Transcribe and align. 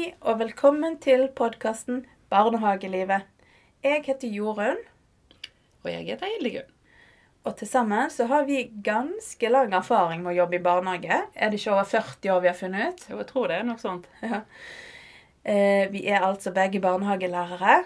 Hei 0.00 0.14
og 0.24 0.38
velkommen 0.40 0.94
til 1.04 1.26
podkasten 1.36 2.06
Barnehagelivet. 2.32 3.26
Jeg 3.84 4.00
heter 4.06 4.28
Jorunn, 4.32 4.78
Og 5.84 5.88
jeg 5.90 6.04
heter 6.06 6.26
Hildegunn. 6.26 6.70
og 7.44 7.56
til 7.56 7.68
sammen 7.68 8.10
så 8.10 8.24
har 8.26 8.44
vi 8.44 8.70
ganske 8.84 9.48
lang 9.48 9.74
erfaring 9.74 10.22
med 10.22 10.32
å 10.32 10.36
jobbe 10.38 10.56
i 10.56 10.62
barnehage. 10.62 11.18
Er 11.36 11.50
det 11.50 11.60
ikke 11.60 11.72
over 11.72 11.84
40 11.84 12.30
år 12.32 12.40
vi 12.40 12.48
har 12.48 12.54
funnet 12.54 12.88
ut? 12.88 13.04
Jo, 13.10 13.18
jeg 13.18 13.26
tror 13.26 13.48
det 13.48 13.56
er 13.56 13.66
noe 13.68 13.78
sånt. 13.78 14.06
Ja. 14.22 14.40
Eh, 15.44 15.90
vi 15.92 16.06
er 16.08 16.24
altså 16.24 16.50
begge 16.50 16.80
barnehagelærere. 16.80 17.84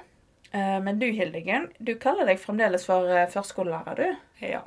Eh, 0.53 0.79
men 0.83 0.99
du 0.99 1.07
Hildegunn, 1.11 1.67
du 1.81 1.97
kaller 1.99 2.27
deg 2.31 2.39
fremdeles 2.39 2.87
for 2.87 3.11
eh, 3.11 3.27
førskolelærer, 3.27 3.95
du? 3.97 4.47
Ja. 4.53 4.63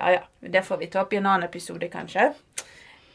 Ja 0.00 0.10
ja, 0.10 0.26
det 0.40 0.64
får 0.66 0.82
vi 0.82 0.90
ta 0.90 1.04
opp 1.04 1.12
i 1.12 1.22
en 1.22 1.26
annen 1.26 1.46
episode, 1.46 1.86
kanskje. 1.88 2.32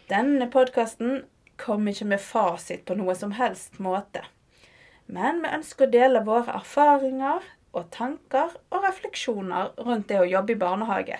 Denne 0.08 0.48
podkasten 0.48 1.26
kommer 1.60 1.94
ikke 1.94 2.10
med 2.14 2.24
fasit 2.24 2.86
på 2.88 2.98
noe 3.00 3.16
som 3.18 3.36
helst 3.38 3.80
måte. 3.84 4.24
Men 5.10 5.42
vi 5.44 5.54
ønsker 5.58 5.88
å 5.88 5.94
dele 5.94 6.26
våre 6.26 6.56
erfaringer 6.60 7.46
og 7.74 7.90
tanker 7.94 8.56
og 8.70 8.86
refleksjoner 8.86 9.74
rundt 9.86 10.08
det 10.10 10.20
å 10.22 10.30
jobbe 10.30 10.56
i 10.56 10.62
barnehage. 10.62 11.20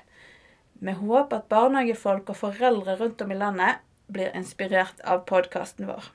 Vi 0.80 0.96
håper 0.96 1.42
at 1.42 1.50
barnehagefolk 1.52 2.30
og 2.32 2.40
foreldre 2.40 2.96
rundt 3.00 3.22
om 3.22 3.34
i 3.34 3.38
landet 3.38 3.82
blir 4.10 4.32
inspirert 4.38 5.02
av 5.04 5.26
podkasten 5.30 5.90
vår. 5.90 6.08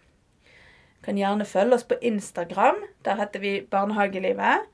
Kan 1.05 1.19
gjerne 1.21 1.45
følge 1.45 1.77
oss 1.77 1.85
på 1.85 1.99
Instagram. 2.01 2.81
Der 3.05 3.19
heter 3.21 3.43
vi 3.43 3.59
Barnehagelivet. 3.71 4.65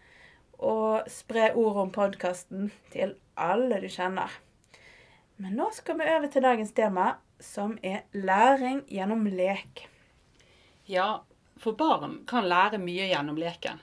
Og 0.60 1.08
spre 1.10 1.50
ordet 1.56 1.82
om 1.82 1.90
podkasten 1.90 2.70
til 2.92 3.16
alle 3.34 3.80
du 3.82 3.88
kjenner. 3.90 4.30
Men 5.40 5.56
nå 5.58 5.70
skal 5.72 5.98
vi 5.98 6.06
over 6.06 6.28
til 6.30 6.44
dagens 6.44 6.72
tema, 6.76 7.14
som 7.40 7.78
er 7.82 8.04
læring 8.12 8.84
gjennom 8.88 9.26
lek. 9.26 9.88
ja, 10.84 11.24
for 11.60 11.72
barn 11.72 12.24
kan 12.26 12.48
lære 12.48 12.78
mye 12.80 13.06
gjennom 13.10 13.36
leken. 13.38 13.80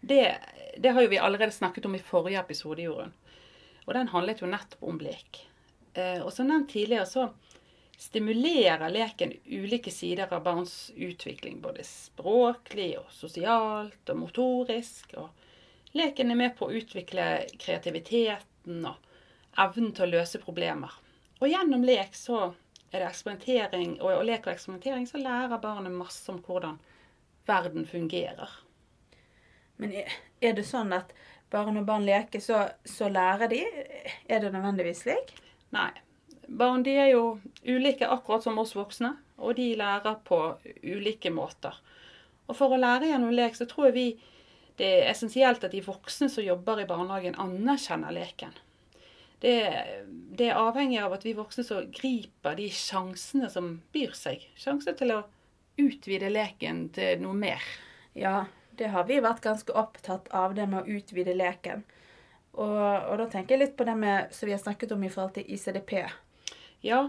Det, 0.00 0.36
det 0.78 0.94
har 0.94 1.02
jo 1.02 1.10
vi 1.12 1.18
allerede 1.18 1.52
snakket 1.52 1.86
om 1.86 1.94
i 1.94 2.02
forrige 2.02 2.40
episode, 2.40 2.82
Jorunn. 2.82 3.12
Og 3.86 3.94
den 3.94 4.08
handlet 4.12 4.42
jo 4.42 4.48
nettopp 4.50 4.84
om 4.84 5.00
lek. 5.00 5.42
Eh, 5.94 6.20
og 6.22 6.32
som 6.32 6.48
nevnt 6.48 6.70
tidligere, 6.72 7.06
så 7.06 7.28
stimulerer 7.98 8.90
leken 8.94 9.32
ulike 9.44 9.90
sider 9.90 10.30
av 10.32 10.44
barns 10.44 10.92
utvikling. 10.96 11.60
Både 11.60 11.84
språklig 11.84 12.92
og 13.00 13.10
sosialt 13.12 14.12
og 14.12 14.20
motorisk. 14.22 15.16
Og 15.18 15.98
leken 15.98 16.30
er 16.32 16.40
med 16.42 16.56
på 16.58 16.68
å 16.68 16.78
utvikle 16.80 17.28
kreativiteten 17.58 18.86
og 18.86 19.58
evnen 19.58 19.92
til 19.96 20.06
å 20.06 20.12
løse 20.18 20.40
problemer. 20.42 20.92
Og 21.40 21.50
gjennom 21.50 21.84
lek 21.86 22.14
så 22.18 22.52
er 22.92 23.02
det 23.02 23.08
eksperimentering, 23.08 23.98
og, 24.00 24.12
og 24.20 24.24
lek 24.28 24.46
og 24.46 24.54
eksperimentering 24.54 25.06
så 25.08 25.20
lærer 25.20 25.60
barnet 25.60 25.92
masse 25.92 26.28
om 26.32 26.40
hvordan 26.44 26.78
verden 27.48 27.86
fungerer. 27.88 28.50
Men 29.78 29.94
er 29.94 30.56
det 30.56 30.66
sånn 30.66 30.92
at 30.96 31.12
bare 31.52 31.72
når 31.72 31.86
barn 31.88 32.04
leker, 32.04 32.42
så, 32.44 32.66
så 32.84 33.08
lærer 33.12 33.48
de? 33.52 33.62
Er 34.28 34.42
det 34.42 34.52
nødvendigvis 34.52 35.04
slik? 35.06 35.32
Nei. 35.72 35.90
Barn 36.48 36.82
de 36.84 36.94
er 36.96 37.12
jo 37.12 37.38
ulike 37.64 38.08
akkurat 38.08 38.44
som 38.44 38.58
oss 38.60 38.74
voksne, 38.76 39.14
og 39.38 39.56
de 39.56 39.70
lærer 39.78 40.18
på 40.28 40.40
ulike 40.82 41.32
måter. 41.32 41.76
Og 42.48 42.56
for 42.56 42.72
å 42.72 42.80
lære 42.80 43.10
gjennom 43.10 43.32
lek, 43.36 43.56
så 43.56 43.68
tror 43.68 43.90
jeg 43.90 43.96
vi 43.96 44.08
det 44.78 44.86
er 44.86 45.08
essensielt 45.10 45.64
at 45.66 45.74
de 45.74 45.82
voksne 45.82 46.28
som 46.30 46.44
jobber 46.44 46.80
i 46.80 46.86
barnehagen, 46.88 47.36
anerkjenner 47.40 48.14
leken. 48.14 48.52
Det, 49.40 49.56
det 50.38 50.48
er 50.50 50.58
avhengig 50.58 50.98
av 51.02 51.14
at 51.14 51.24
vi 51.26 51.36
voksne 51.38 51.64
så 51.66 51.82
griper 51.94 52.56
de 52.58 52.68
sjansene 52.74 53.50
som 53.52 53.76
byr 53.94 54.16
seg. 54.18 54.42
Sjanser 54.58 54.96
til 54.98 55.14
å 55.14 55.24
utvide 55.78 56.30
leken 56.32 56.88
til 56.94 57.22
noe 57.22 57.36
mer. 57.38 57.62
Ja, 58.18 58.48
det 58.78 58.90
har 58.94 59.06
vi 59.06 59.20
vært 59.22 59.44
ganske 59.44 59.74
opptatt 59.78 60.28
av, 60.34 60.56
det 60.58 60.66
med 60.70 60.82
å 60.82 60.98
utvide 60.98 61.36
leken. 61.38 61.84
Og, 62.58 62.82
og 62.82 63.14
da 63.20 63.28
tenker 63.30 63.54
jeg 63.54 63.62
litt 63.62 63.76
på 63.78 63.86
det 63.86 63.94
med, 63.98 64.34
som 64.34 64.50
vi 64.50 64.56
har 64.56 64.62
snakket 64.62 64.94
om 64.94 65.04
i 65.06 65.10
forhold 65.12 65.36
til 65.36 65.54
ICDP. 65.54 65.94
Ja, 66.82 67.04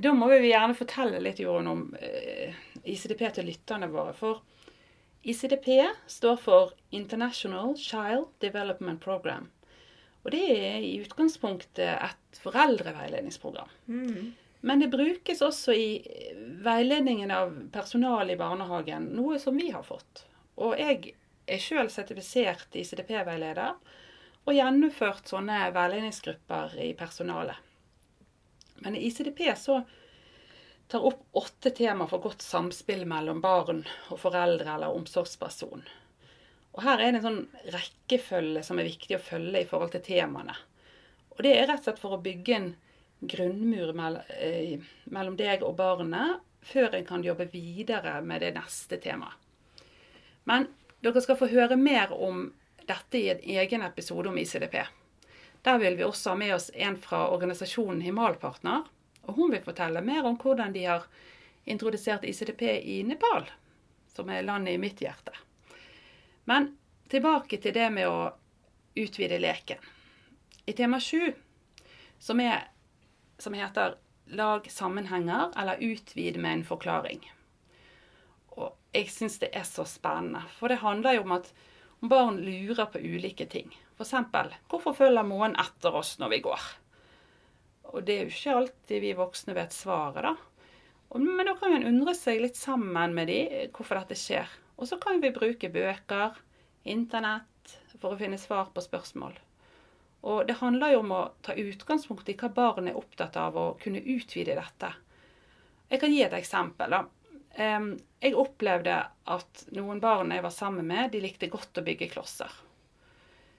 da 0.00 0.12
må 0.16 0.28
vi 0.32 0.50
gjerne 0.50 0.76
fortelle 0.76 1.20
litt 1.22 1.40
Jorunn, 1.42 1.68
om 1.70 1.82
eh, 2.00 2.56
ICDP 2.82 3.28
til 3.36 3.48
lytterne 3.48 3.90
våre. 3.92 4.14
For 4.16 4.40
ICDP 5.28 5.68
står 6.10 6.40
for 6.42 6.74
International 6.90 7.76
Child 7.76 8.28
Development 8.40 9.00
Program. 9.04 9.50
Og 10.24 10.32
det 10.34 10.42
er 10.50 10.82
i 10.84 10.98
utgangspunktet 11.02 11.94
et 11.94 12.40
foreldreveiledningsprogram. 12.42 13.70
Men 14.60 14.82
det 14.82 14.90
brukes 14.90 15.42
også 15.42 15.72
i 15.72 15.88
veiledningen 16.64 17.30
av 17.30 17.54
personal 17.72 18.30
i 18.30 18.36
barnehagen, 18.36 19.12
noe 19.14 19.38
som 19.38 19.56
vi 19.56 19.70
har 19.70 19.86
fått. 19.86 20.24
Og 20.58 20.74
jeg 20.80 21.14
er 21.46 21.62
sjøl 21.62 21.90
sertifisert 21.92 22.74
ICDP-veileder 22.74 23.76
og 24.48 24.56
gjennomført 24.56 25.30
sånne 25.30 25.68
veiledningsgrupper 25.76 26.74
i 26.82 26.90
personalet. 26.98 27.56
Men 28.82 28.96
i 28.96 29.06
ICDP 29.06 29.44
så 29.58 29.80
tar 30.88 31.04
opp 31.04 31.24
åtte 31.36 31.70
tema 31.76 32.06
for 32.08 32.22
godt 32.24 32.42
samspill 32.42 33.04
mellom 33.06 33.42
barn 33.44 33.82
og 34.08 34.20
foreldre 34.22 34.74
eller 34.74 34.94
omsorgsperson. 34.96 35.84
Og 36.78 36.84
her 36.86 37.00
er 37.02 37.10
det 37.10 37.18
en 37.18 37.24
sånn 37.24 37.72
rekkefølge 37.74 38.60
som 38.62 38.78
er 38.78 38.86
viktig 38.86 39.16
å 39.16 39.22
følge 39.22 39.64
i 39.64 39.66
forhold 39.66 39.96
til 39.96 40.04
temaene. 40.06 40.54
Og 41.34 41.40
det 41.42 41.56
er 41.56 41.66
rett 41.66 41.82
og 41.82 41.88
slett 41.88 41.98
for 41.98 42.14
å 42.14 42.22
bygge 42.22 42.54
en 42.54 42.68
grunnmur 43.18 43.90
eh, 44.38 44.78
mellom 45.10 45.34
deg 45.38 45.64
og 45.66 45.74
barnet 45.80 46.38
før 46.62 46.94
en 46.94 47.06
kan 47.08 47.24
jobbe 47.26 47.48
videre 47.50 48.20
med 48.22 48.44
det 48.46 48.52
neste 48.54 49.00
temaet. 49.02 49.34
Men 50.46 50.68
dere 51.02 51.22
skal 51.24 51.38
få 51.40 51.48
høre 51.50 51.74
mer 51.74 52.14
om 52.14 52.46
dette 52.86 53.18
i 53.18 53.26
en 53.32 53.42
egen 53.58 53.82
episode 53.82 54.30
om 54.30 54.38
ICDP. 54.38 54.78
Der 55.66 55.82
vil 55.82 55.98
vi 55.98 56.06
også 56.06 56.36
ha 56.36 56.38
med 56.38 56.54
oss 56.54 56.70
en 56.74 56.96
fra 56.96 57.24
organisasjonen 57.34 58.06
Himalpartner. 58.06 58.86
Og 59.26 59.34
hun 59.34 59.50
vil 59.50 59.66
fortelle 59.66 60.00
mer 60.00 60.30
om 60.30 60.38
hvordan 60.38 60.72
de 60.72 60.86
har 60.86 61.10
introdusert 61.66 62.24
ICDP 62.24 62.62
i 62.78 63.02
Nepal, 63.02 63.50
som 64.14 64.30
er 64.30 64.46
landet 64.46 64.78
i 64.78 64.80
mitt 64.86 65.02
hjerte. 65.02 65.34
Men 66.48 66.70
tilbake 67.12 67.60
til 67.60 67.74
det 67.76 67.90
med 67.92 68.08
å 68.08 68.30
utvide 68.98 69.38
leken. 69.40 69.80
I 70.68 70.72
tema 70.76 71.00
sju, 71.00 71.32
som, 72.18 72.40
som 73.38 73.56
heter 73.56 73.96
'Lag 74.26 74.66
sammenhenger' 74.70 75.52
eller 75.56 75.80
'Utvid 75.80 76.36
med 76.36 76.52
en 76.52 76.64
forklaring'. 76.64 77.24
Og 78.56 78.76
jeg 78.92 79.10
syns 79.10 79.38
det 79.38 79.50
er 79.52 79.64
så 79.64 79.84
spennende, 79.84 80.42
for 80.58 80.68
det 80.68 80.80
handler 80.80 81.16
jo 81.16 81.22
om 81.22 81.32
at 81.32 81.52
barn 82.00 82.40
lurer 82.44 82.86
på 82.86 82.98
ulike 82.98 83.46
ting. 83.46 83.72
F.eks.: 83.98 84.14
Hvorfor 84.68 84.92
følger 84.92 85.22
månen 85.22 85.56
etter 85.56 85.94
oss 85.94 86.18
når 86.18 86.28
vi 86.28 86.38
går? 86.40 86.60
Og 87.92 88.04
det 88.04 88.14
er 88.14 88.24
jo 88.24 88.32
ikke 88.32 88.56
alltid 88.56 89.00
vi 89.00 89.12
voksne 89.16 89.54
vet 89.54 89.72
svaret, 89.72 90.22
da. 90.22 90.36
Men 91.18 91.46
da 91.46 91.54
kan 91.56 91.72
en 91.72 91.86
undre 91.88 92.14
seg 92.14 92.40
litt 92.40 92.56
sammen 92.56 93.14
med 93.14 93.28
de 93.28 93.68
hvorfor 93.72 94.00
dette 94.00 94.16
skjer. 94.16 94.48
Og 94.78 94.88
så 94.88 94.98
kan 95.02 95.20
vi 95.20 95.34
bruke 95.34 95.70
bøker, 95.74 96.38
internett, 96.88 97.74
for 97.98 98.14
å 98.14 98.18
finne 98.20 98.38
svar 98.38 98.70
på 98.72 98.82
spørsmål. 98.84 99.34
Og 100.28 100.46
det 100.46 100.58
handler 100.60 100.94
jo 100.94 101.02
om 101.02 101.14
å 101.14 101.22
ta 101.42 101.54
utgangspunkt 101.58 102.30
i 102.30 102.36
hva 102.38 102.50
barn 102.54 102.90
er 102.90 102.98
opptatt 102.98 103.36
av, 103.38 103.58
og 103.58 103.82
kunne 103.82 104.02
utvide 104.02 104.56
dette. 104.58 104.92
Jeg 105.88 106.02
kan 106.02 106.14
gi 106.14 106.22
et 106.22 106.36
eksempel. 106.36 106.94
da. 106.94 107.04
Jeg 108.22 108.38
opplevde 108.38 108.96
at 109.34 109.64
noen 109.74 110.00
barn 110.00 110.30
jeg 110.34 110.44
var 110.46 110.54
sammen 110.54 110.86
med, 110.86 111.10
de 111.12 111.22
likte 111.22 111.50
godt 111.50 111.78
å 111.78 111.86
bygge 111.86 112.10
klosser. 112.14 112.52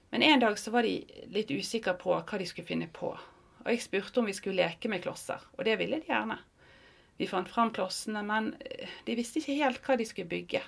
Men 0.09 0.23
en 0.23 0.39
dag 0.39 0.57
så 0.59 0.71
var 0.71 0.87
de 0.87 1.03
litt 1.35 1.51
usikre 1.51 1.93
på 1.99 2.15
hva 2.15 2.39
de 2.39 2.47
skulle 2.47 2.67
finne 2.67 2.87
på. 2.87 3.11
Og 3.59 3.67
jeg 3.67 3.83
spurte 3.83 4.21
om 4.21 4.29
vi 4.29 4.37
skulle 4.37 4.63
leke 4.63 4.89
med 4.89 5.03
klosser, 5.03 5.43
og 5.57 5.65
det 5.67 5.75
ville 5.81 5.99
de 5.99 6.09
gjerne. 6.09 6.39
Vi 7.19 7.27
fant 7.27 7.49
fram 7.51 7.73
klossene, 7.75 8.23
men 8.23 8.53
de 9.05 9.15
visste 9.19 9.41
ikke 9.41 9.59
helt 9.59 9.83
hva 9.83 9.97
de 9.99 10.07
skulle 10.07 10.31
bygge. 10.31 10.63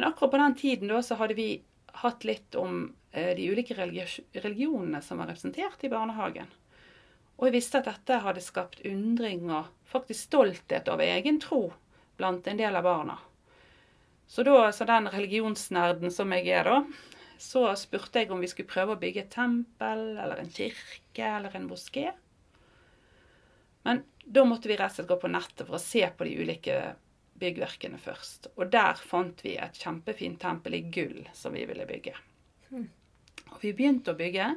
Men 0.00 0.08
akkurat 0.08 0.30
på 0.30 0.36
den 0.36 0.54
tiden 0.54 0.88
da, 0.88 1.02
så 1.02 1.14
hadde 1.20 1.34
vi 1.36 1.62
hatt 2.00 2.24
litt 2.24 2.54
om 2.56 2.94
eh, 3.12 3.34
de 3.36 3.50
ulike 3.52 3.74
religionene 3.76 5.02
som 5.04 5.18
var 5.20 5.28
representert 5.28 5.82
i 5.84 5.90
barnehagen. 5.92 6.46
Og 7.36 7.44
jeg 7.44 7.52
visste 7.58 7.82
at 7.82 7.90
dette 7.90 8.22
hadde 8.24 8.40
skapt 8.40 8.80
undring 8.88 9.50
og 9.52 9.68
faktisk 9.92 10.30
stolthet 10.30 10.88
over 10.88 11.04
egen 11.04 11.36
tro 11.44 11.66
blant 12.16 12.48
en 12.48 12.62
del 12.62 12.80
av 12.80 12.86
barna. 12.88 13.18
Så 14.24 14.40
da, 14.48 14.70
så 14.72 14.88
den 14.88 15.10
religionsnerden 15.12 16.16
som 16.16 16.32
jeg 16.32 16.48
er 16.48 16.72
da, 16.72 16.80
så 17.36 17.66
spurte 17.76 18.24
jeg 18.24 18.32
om 18.32 18.40
vi 18.40 18.48
skulle 18.48 18.72
prøve 18.72 18.96
å 18.96 19.02
bygge 19.04 19.26
et 19.26 19.36
tempel, 19.36 20.06
eller 20.16 20.40
en 20.40 20.48
kirke, 20.48 21.28
eller 21.28 21.60
en 21.60 21.68
moské. 21.68 22.08
Men 23.84 24.00
da 24.24 24.48
måtte 24.48 24.72
vi 24.72 24.80
rett 24.80 24.96
og 24.96 25.02
slett 25.02 25.12
gå 25.12 25.20
på 25.20 25.34
nettet 25.36 25.66
for 25.66 25.76
å 25.76 25.84
se 25.90 26.08
på 26.08 26.24
de 26.24 26.40
ulike 26.40 26.80
byggverkene 27.40 27.98
først. 28.00 28.50
Og 28.56 28.70
der 28.72 29.00
fant 29.00 29.42
vi 29.44 29.56
et 29.58 29.78
kjempefint 29.80 30.40
tempel 30.42 30.76
i 30.78 30.82
gull 30.92 31.24
som 31.36 31.56
vi 31.56 31.64
ville 31.68 31.86
bygge. 31.88 32.16
Og 33.50 33.58
vi 33.62 33.72
begynte 33.74 34.14
å 34.14 34.18
bygge, 34.18 34.48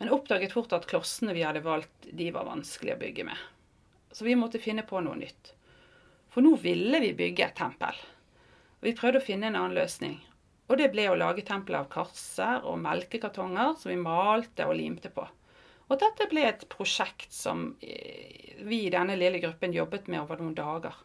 men 0.00 0.12
oppdaget 0.12 0.54
fort 0.56 0.72
at 0.74 0.88
klossene 0.90 1.34
vi 1.36 1.44
hadde 1.46 1.62
valgt, 1.62 2.08
de 2.10 2.30
var 2.34 2.48
vanskelig 2.48 2.96
å 2.96 3.02
bygge 3.02 3.26
med. 3.28 3.44
Så 4.12 4.26
vi 4.26 4.36
måtte 4.36 4.60
finne 4.60 4.84
på 4.88 5.00
noe 5.00 5.16
nytt. 5.20 5.54
For 6.32 6.44
nå 6.44 6.56
ville 6.60 7.00
vi 7.04 7.12
bygge 7.16 7.46
et 7.46 7.56
tempel. 7.56 7.96
Og 8.80 8.88
vi 8.88 8.96
prøvde 8.98 9.20
å 9.20 9.24
finne 9.24 9.48
en 9.48 9.58
annen 9.60 9.76
løsning. 9.76 10.16
Og 10.72 10.78
det 10.80 10.88
ble 10.94 11.04
å 11.10 11.18
lage 11.18 11.44
tempel 11.46 11.76
av 11.78 11.90
karser 11.92 12.64
og 12.68 12.80
melkekartonger 12.80 13.76
som 13.78 13.92
vi 13.92 14.00
malte 14.00 14.66
og 14.66 14.78
limte 14.78 15.12
på. 15.12 15.24
Og 15.92 15.98
dette 16.00 16.28
ble 16.30 16.46
et 16.48 16.64
prosjekt 16.72 17.34
som 17.36 17.66
eh, 17.84 18.56
vi 18.64 18.86
i 18.86 18.92
denne 18.92 19.18
lille 19.18 19.42
gruppen 19.42 19.74
jobbet 19.76 20.08
med 20.08 20.22
over 20.22 20.40
noen 20.40 20.56
dager. 20.56 20.96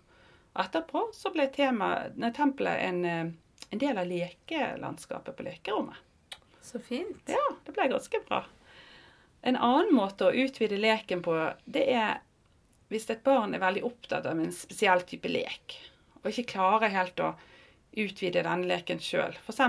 Etterpå 0.58 1.10
så 1.14 1.32
ble 1.34 1.48
tema, 1.54 1.92
nei, 2.18 2.32
tempelet 2.34 2.82
en, 2.82 3.04
eh, 3.06 3.34
en 3.70 3.82
del 3.82 3.98
av 3.98 4.08
lekelandskapet 4.10 5.38
på 5.38 5.46
lekerommet. 5.46 5.96
Så 6.62 6.80
fint. 6.84 7.30
Ja, 7.30 7.44
det 7.66 7.76
ble 7.76 7.88
ganske 7.92 8.20
bra. 8.28 8.44
En 9.42 9.56
annen 9.56 9.94
måte 9.96 10.28
å 10.28 10.34
utvide 10.34 10.80
leken 10.80 11.22
på, 11.24 11.36
det 11.66 11.86
er 11.94 12.18
hvis 12.92 13.10
et 13.12 13.24
barn 13.24 13.54
er 13.56 13.64
veldig 13.64 13.84
opptatt 13.88 14.26
av 14.26 14.40
en 14.40 14.52
spesiell 14.56 15.04
type 15.08 15.30
lek, 15.30 15.78
og 16.22 16.32
ikke 16.32 16.54
klarer 16.54 16.94
helt 16.94 17.20
å 17.20 17.34
utvide 17.98 18.44
denne 18.46 18.68
leken 18.70 19.00
sjøl. 19.04 19.36
F.eks. 19.44 19.62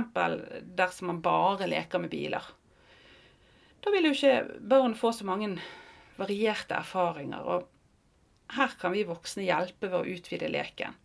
dersom 0.78 1.12
man 1.12 1.22
bare 1.24 1.68
leker 1.70 2.02
med 2.02 2.12
biler. 2.12 2.44
Da 3.82 3.92
vil 3.94 4.08
jo 4.08 4.14
ikke 4.14 4.60
barn 4.70 4.94
få 4.98 5.12
så 5.14 5.26
mange 5.26 5.54
varierte 6.18 6.78
erfaringer. 6.78 7.46
Og 7.46 7.68
her 8.56 8.74
kan 8.80 8.94
vi 8.94 9.04
voksne 9.08 9.44
hjelpe 9.46 9.90
ved 9.90 9.98
å 10.00 10.16
utvide 10.16 10.48
leken. 10.52 10.96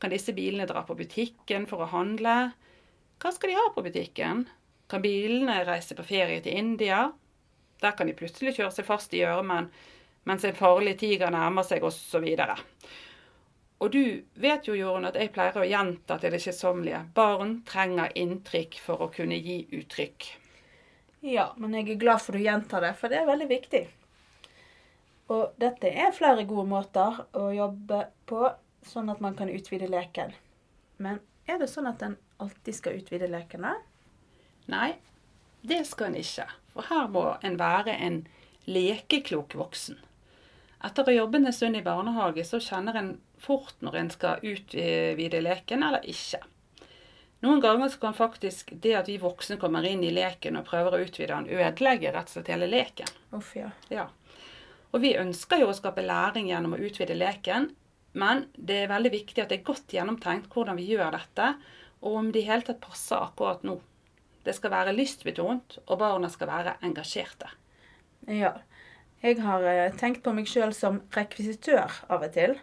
Kan 0.00 0.12
disse 0.12 0.34
bilene 0.36 0.68
dra 0.68 0.82
på 0.84 0.96
butikken 0.98 1.64
for 1.70 1.84
å 1.84 1.90
handle? 1.90 2.36
Hva 3.22 3.32
skal 3.32 3.52
de 3.52 3.58
ha 3.58 3.66
på 3.72 3.84
butikken? 3.86 4.44
Kan 4.90 5.02
bilene 5.02 5.62
reise 5.64 5.96
på 5.96 6.04
ferie 6.06 6.42
til 6.44 6.58
India? 6.58 7.06
Der 7.80 7.96
kan 7.96 8.08
de 8.08 8.16
plutselig 8.16 8.56
kjøre 8.56 8.74
seg 8.76 8.88
fast 8.88 9.14
i 9.16 9.22
gjørmen 9.24 9.70
mens 10.26 10.44
en 10.44 10.56
farlig 10.58 10.96
tiger 10.98 11.30
nærmer 11.30 11.62
seg, 11.62 11.84
osv. 11.86 12.24
Og 13.76 13.92
du 13.92 14.02
vet 14.42 14.66
jo, 14.66 14.74
Jorunn, 14.74 15.06
at 15.06 15.18
jeg 15.20 15.30
pleier 15.34 15.60
å 15.60 15.68
gjenta 15.68 16.16
til 16.18 16.34
det 16.34 16.40
kjedsommelige. 16.42 17.04
Barn 17.14 17.60
trenger 17.68 18.14
inntrykk 18.18 18.80
for 18.82 19.06
å 19.06 19.10
kunne 19.14 19.38
gi 19.38 19.60
uttrykk. 19.78 20.26
Ja, 21.26 21.52
men 21.60 21.76
jeg 21.78 21.92
er 21.94 22.00
glad 22.00 22.24
for 22.24 22.34
du 22.34 22.42
gjentar 22.42 22.82
det, 22.82 22.96
for 22.98 23.12
det 23.12 23.20
er 23.20 23.30
veldig 23.30 23.48
viktig. 23.52 23.84
Og 25.32 25.56
dette 25.58 25.90
er 25.90 26.14
flere 26.14 26.46
gode 26.46 26.68
måter 26.70 27.24
å 27.34 27.48
jobbe 27.54 28.04
på, 28.30 28.46
sånn 28.86 29.10
at 29.10 29.22
man 29.24 29.34
kan 29.38 29.50
utvide 29.50 29.88
leken. 29.90 30.34
Men 31.02 31.18
er 31.50 31.58
det 31.58 31.70
sånn 31.70 31.88
at 31.90 32.02
en 32.06 32.16
alltid 32.42 32.78
skal 32.78 33.00
utvide 33.00 33.28
lekene? 33.30 33.74
Nei, 34.70 34.94
det 35.66 35.82
skal 35.88 36.12
en 36.12 36.20
ikke. 36.20 36.46
For 36.74 36.86
her 36.90 37.08
må 37.10 37.26
en 37.46 37.58
være 37.58 37.96
en 38.06 38.20
lekeklok 38.70 39.56
voksen. 39.58 39.98
Etter 40.86 41.02
å 41.02 41.08
ha 41.08 41.14
jobbet 41.16 41.46
en 41.48 41.54
stund 41.54 41.78
i 41.78 41.82
barnehage, 41.82 42.44
så 42.46 42.60
kjenner 42.62 42.98
en 42.98 43.14
fort 43.42 43.74
når 43.82 43.98
en 44.00 44.10
skal 44.12 44.44
utvide 44.46 45.40
leken 45.42 45.82
eller 45.86 46.04
ikke. 46.06 46.42
Noen 47.44 47.60
ganger 47.60 47.90
så 47.92 48.00
kan 48.00 48.14
faktisk 48.16 48.72
det 48.82 48.94
at 48.98 49.08
vi 49.10 49.18
voksne 49.20 49.58
kommer 49.60 49.84
inn 49.86 50.04
i 50.04 50.12
leken 50.14 50.56
og 50.58 50.68
prøver 50.68 50.96
å 50.96 51.00
utvide 51.04 51.34
den, 51.34 51.50
ødelegge 51.52 52.12
rett 52.14 52.30
og 52.30 52.36
slett 52.36 52.52
hele 52.52 52.68
leken. 52.70 53.10
Uff, 53.36 53.52
ja. 53.58 53.68
Ja. 53.92 54.06
Og 54.94 55.02
vi 55.02 55.16
ønsker 55.18 55.60
jo 55.60 55.70
å 55.70 55.76
skape 55.76 56.04
læring 56.04 56.50
gjennom 56.50 56.76
å 56.76 56.80
utvide 56.82 57.16
leken, 57.16 57.70
men 58.16 58.46
det 58.56 58.78
er 58.82 58.92
veldig 58.92 59.12
viktig 59.12 59.42
at 59.42 59.50
det 59.52 59.60
er 59.60 59.66
godt 59.66 59.92
gjennomtenkt 59.92 60.48
hvordan 60.52 60.78
vi 60.78 60.88
gjør 60.92 61.12
dette, 61.18 61.50
og 62.00 62.20
om 62.20 62.30
det 62.32 62.44
i 62.44 62.48
hele 62.48 62.64
tatt 62.64 62.80
passer 62.80 63.20
akkurat 63.20 63.64
nå. 63.66 63.76
Det 64.46 64.54
skal 64.56 64.72
være 64.72 64.94
lystbetont, 64.94 65.80
og 65.84 65.98
barna 66.00 66.30
skal 66.32 66.48
være 66.52 66.76
engasjerte. 66.86 67.50
Ja. 68.30 68.54
Jeg 69.24 69.40
har 69.42 69.64
eh, 69.64 69.94
tenkt 69.96 70.22
på 70.22 70.32
meg 70.36 70.46
sjøl 70.48 70.74
som 70.76 71.00
rekvisitør 71.16 71.92
av 72.12 72.22
og 72.26 72.34
til. 72.34 72.54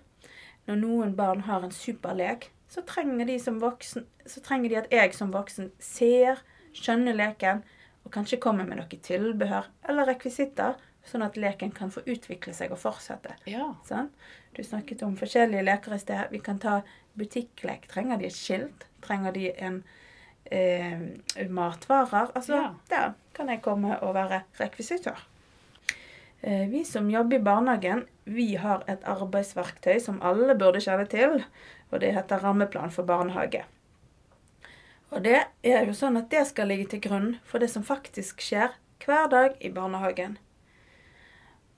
Når 0.70 0.80
noen 0.80 1.16
barn 1.18 1.44
har 1.48 1.66
en 1.66 1.74
superlek, 1.76 2.52
så 2.72 2.82
trenger, 2.88 3.30
voksen, 3.60 4.06
så 4.26 4.42
trenger 4.42 4.70
de 4.70 4.78
at 4.80 4.94
jeg 4.94 5.14
som 5.18 5.34
voksen 5.34 5.72
ser, 5.82 6.40
skjønner 6.74 7.18
leken, 7.18 7.62
og 8.06 8.14
kanskje 8.16 8.40
kommer 8.42 8.66
med 8.68 8.80
noe 8.80 9.02
tilbehør 9.06 9.68
eller 9.90 10.10
rekvisitter, 10.10 10.80
sånn 11.06 11.24
at 11.26 11.36
leken 11.38 11.72
kan 11.76 11.92
få 11.92 12.02
utvikle 12.08 12.54
seg 12.56 12.72
og 12.72 12.80
fortsette. 12.80 13.36
Ja. 13.50 13.74
Sånn? 13.88 14.10
Du 14.56 14.64
snakket 14.64 15.04
om 15.04 15.18
forskjellige 15.20 15.64
leker 15.66 15.96
i 15.96 16.00
sted. 16.00 16.30
Vi 16.32 16.40
kan 16.40 16.60
ta 16.60 16.82
butikklek. 17.20 17.88
Trenger 17.92 18.18
de 18.22 18.26
et 18.30 18.38
skilt? 18.38 18.86
Trenger 19.02 19.34
de 19.36 19.50
en 19.58 19.84
eh, 20.52 21.00
matvarer? 21.50 22.32
Altså, 22.36 22.54
Ja. 22.56 22.74
der 22.90 23.14
kan 23.34 23.50
jeg 23.50 23.62
komme 23.62 23.98
og 24.02 24.14
være 24.16 24.44
rekvisitør. 24.60 25.20
Eh, 26.44 26.68
Vi 26.70 26.84
som 26.84 27.10
jobber 27.10 27.36
i 27.38 27.44
barnehagen, 27.44 28.06
vi 28.26 28.56
har 28.56 28.84
et 28.88 29.04
arbeidsverktøy 29.04 30.00
som 30.00 30.22
alle 30.22 30.56
burde 30.56 30.80
kjenne 30.80 31.08
til, 31.10 31.44
og 31.92 32.00
det 32.00 32.14
heter 32.14 32.40
Rammeplan 32.44 32.92
for 32.92 33.04
barnehage. 33.04 33.64
Og 35.12 35.24
det 35.24 35.44
er 35.64 35.86
jo 35.86 35.92
sånn 35.94 36.18
at 36.18 36.30
det 36.30 36.48
skal 36.48 36.68
ligge 36.68 36.90
til 36.90 37.00
grunn 37.00 37.40
for 37.46 37.60
det 37.60 37.70
som 37.70 37.84
faktisk 37.84 38.42
skjer 38.42 38.72
hver 39.06 39.28
dag 39.30 39.58
i 39.62 39.70
barnehagen. 39.70 40.38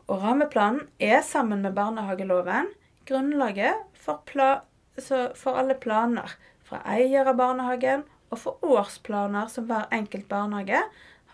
Og 0.06 0.22
rammeplanen 0.22 0.88
er 1.02 1.22
sammen 1.25 1.63
med 1.66 1.74
barnehageloven 1.78 2.69
grunnlaget 3.10 3.86
for, 3.94 4.22
for 4.25 5.57
alle 5.57 5.78
planer 5.81 6.36
fra 6.66 6.81
eier 6.96 7.28
av 7.30 7.38
barnehagen 7.40 8.06
og 8.34 8.42
for 8.42 8.66
årsplaner 8.66 9.50
som 9.52 9.68
hver 9.69 9.90
enkelt 9.94 10.28
barnehage 10.30 10.81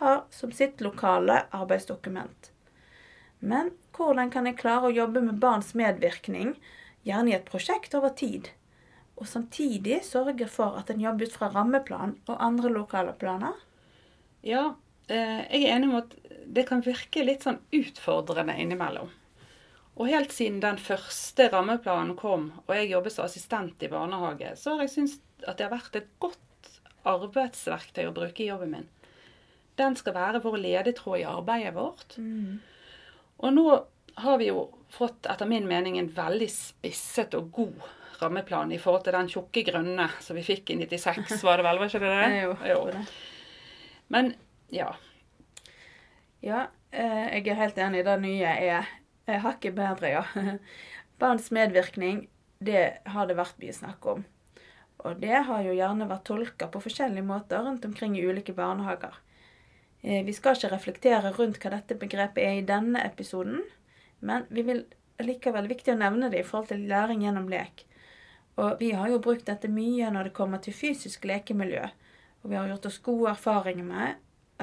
har 0.01 0.23
som 0.33 0.51
sitt 0.55 0.81
lokale 0.83 1.43
arbeidsdokument. 1.55 2.51
Men 3.39 3.71
hvordan 3.95 4.31
kan 4.33 4.47
jeg 4.47 4.59
klare 4.59 4.89
å 4.89 4.95
jobbe 4.95 5.23
med 5.23 5.39
barns 5.41 5.73
medvirkning, 5.77 6.55
gjerne 7.07 7.31
i 7.31 7.37
et 7.37 7.47
prosjekt 7.47 7.95
over 7.97 8.13
tid, 8.17 8.51
og 9.17 9.29
samtidig 9.29 10.01
sørge 10.05 10.47
for 10.49 10.77
at 10.79 10.89
en 10.89 11.01
jobber 11.01 11.29
ut 11.29 11.35
fra 11.37 11.51
rammeplan 11.53 12.15
og 12.27 12.41
andre 12.41 12.71
lokale 12.73 13.13
planer? 13.17 13.57
Ja, 14.45 14.75
jeg 15.11 15.63
er 15.63 15.75
enig 15.75 15.89
om 15.89 15.97
at 16.01 16.15
det 16.51 16.65
kan 16.67 16.83
virke 16.83 17.23
litt 17.25 17.45
sånn 17.45 17.59
utfordrende 17.75 18.55
innimellom. 18.59 19.11
Og 19.99 20.07
helt 20.07 20.31
siden 20.33 20.61
den 20.63 20.79
første 20.81 21.49
rammeplanen 21.51 22.15
kom, 22.19 22.49
og 22.65 22.73
jeg 22.75 22.89
jobber 22.93 23.13
som 23.13 23.27
assistent 23.27 23.83
i 23.83 23.89
barnehage, 23.91 24.53
så 24.59 24.75
har 24.75 24.87
jeg 24.87 24.93
syntes 24.95 25.19
at 25.47 25.59
det 25.59 25.67
har 25.67 25.73
vært 25.75 25.97
et 25.99 26.09
godt 26.23 26.71
arbeidsverktøy 27.07 28.05
å 28.07 28.13
bruke 28.15 28.43
i 28.43 28.49
jobben 28.49 28.75
min. 28.75 28.89
Den 29.79 29.95
skal 29.97 30.15
være 30.15 30.41
vår 30.43 30.59
ledetråd 30.61 31.21
i 31.21 31.25
arbeidet 31.27 31.73
vårt. 31.75 32.17
Og 33.41 33.53
nå 33.55 33.65
har 34.21 34.37
vi 34.37 34.49
jo 34.51 34.67
fått, 34.91 35.25
etter 35.31 35.49
min 35.49 35.67
mening, 35.67 35.97
en 35.97 36.11
veldig 36.13 36.49
spisset 36.51 37.33
og 37.39 37.51
god 37.55 37.87
rammeplan 38.21 38.71
i 38.75 38.77
forhold 38.81 39.05
til 39.07 39.15
den 39.17 39.29
tjukke 39.31 39.63
grønne 39.65 40.07
som 40.21 40.37
vi 40.37 40.43
fikk 40.45 40.69
i 40.73 40.77
96, 40.83 41.41
var 41.47 41.57
det 41.57 41.65
vel? 41.65 41.79
Var 41.81 41.89
ikke 41.89 42.03
det 42.03 42.11
det? 42.13 42.31
Jo, 42.43 42.55
Jo. 42.69 43.05
Men 44.11 44.33
ja. 44.71 44.91
Ja, 46.41 46.67
eh, 46.91 47.27
jeg 47.37 47.47
er 47.51 47.59
helt 47.59 47.77
enig. 47.77 48.05
Det 48.07 48.17
nye 48.23 48.53
er, 48.57 48.91
er 49.29 49.43
hakket 49.45 49.75
bedre, 49.77 50.09
ja. 50.15 50.23
Barns 51.21 51.51
medvirkning, 51.53 52.25
det 52.59 52.85
har 53.13 53.27
det 53.29 53.37
vært 53.37 53.59
mye 53.61 53.75
snakk 53.75 54.07
om. 54.09 54.23
Og 55.01 55.19
det 55.21 55.43
har 55.47 55.65
jo 55.65 55.73
gjerne 55.73 56.07
vært 56.09 56.25
tolka 56.29 56.69
på 56.69 56.81
forskjellige 56.81 57.25
måter 57.25 57.63
rundt 57.65 57.85
omkring 57.85 58.17
i 58.17 58.25
ulike 58.25 58.55
barnehager. 58.57 59.19
Eh, 60.01 60.25
Vi 60.25 60.33
skal 60.33 60.57
ikke 60.57 60.73
reflektere 60.73 61.33
rundt 61.37 61.61
hva 61.61 61.75
dette 61.75 61.97
begrepet 61.97 62.43
er 62.43 62.57
i 62.57 62.65
denne 62.65 63.03
episoden, 63.05 63.61
men 64.19 64.45
vi 64.49 64.65
vil 64.65 64.83
likevel 65.21 65.69
viktig 65.69 65.93
å 65.93 66.01
nevne 66.01 66.29
det 66.33 66.41
i 66.41 66.45
forhold 66.47 66.71
til 66.71 66.87
læring 66.89 67.21
gjennom 67.25 67.49
lek. 67.49 67.85
Og 68.61 68.79
vi 68.81 68.91
har 68.97 69.09
jo 69.09 69.21
brukt 69.21 69.45
dette 69.45 69.69
mye 69.71 70.09
når 70.13 70.29
det 70.29 70.37
kommer 70.37 70.61
til 70.61 70.73
fysisk 70.75 71.25
lekemiljø. 71.25 71.85
Og 72.41 72.49
vi 72.49 72.57
har 72.57 72.67
gjort 72.69 72.87
oss 72.89 72.99
gode 73.05 73.29
erfaringer 73.31 73.85
med, 73.85 74.17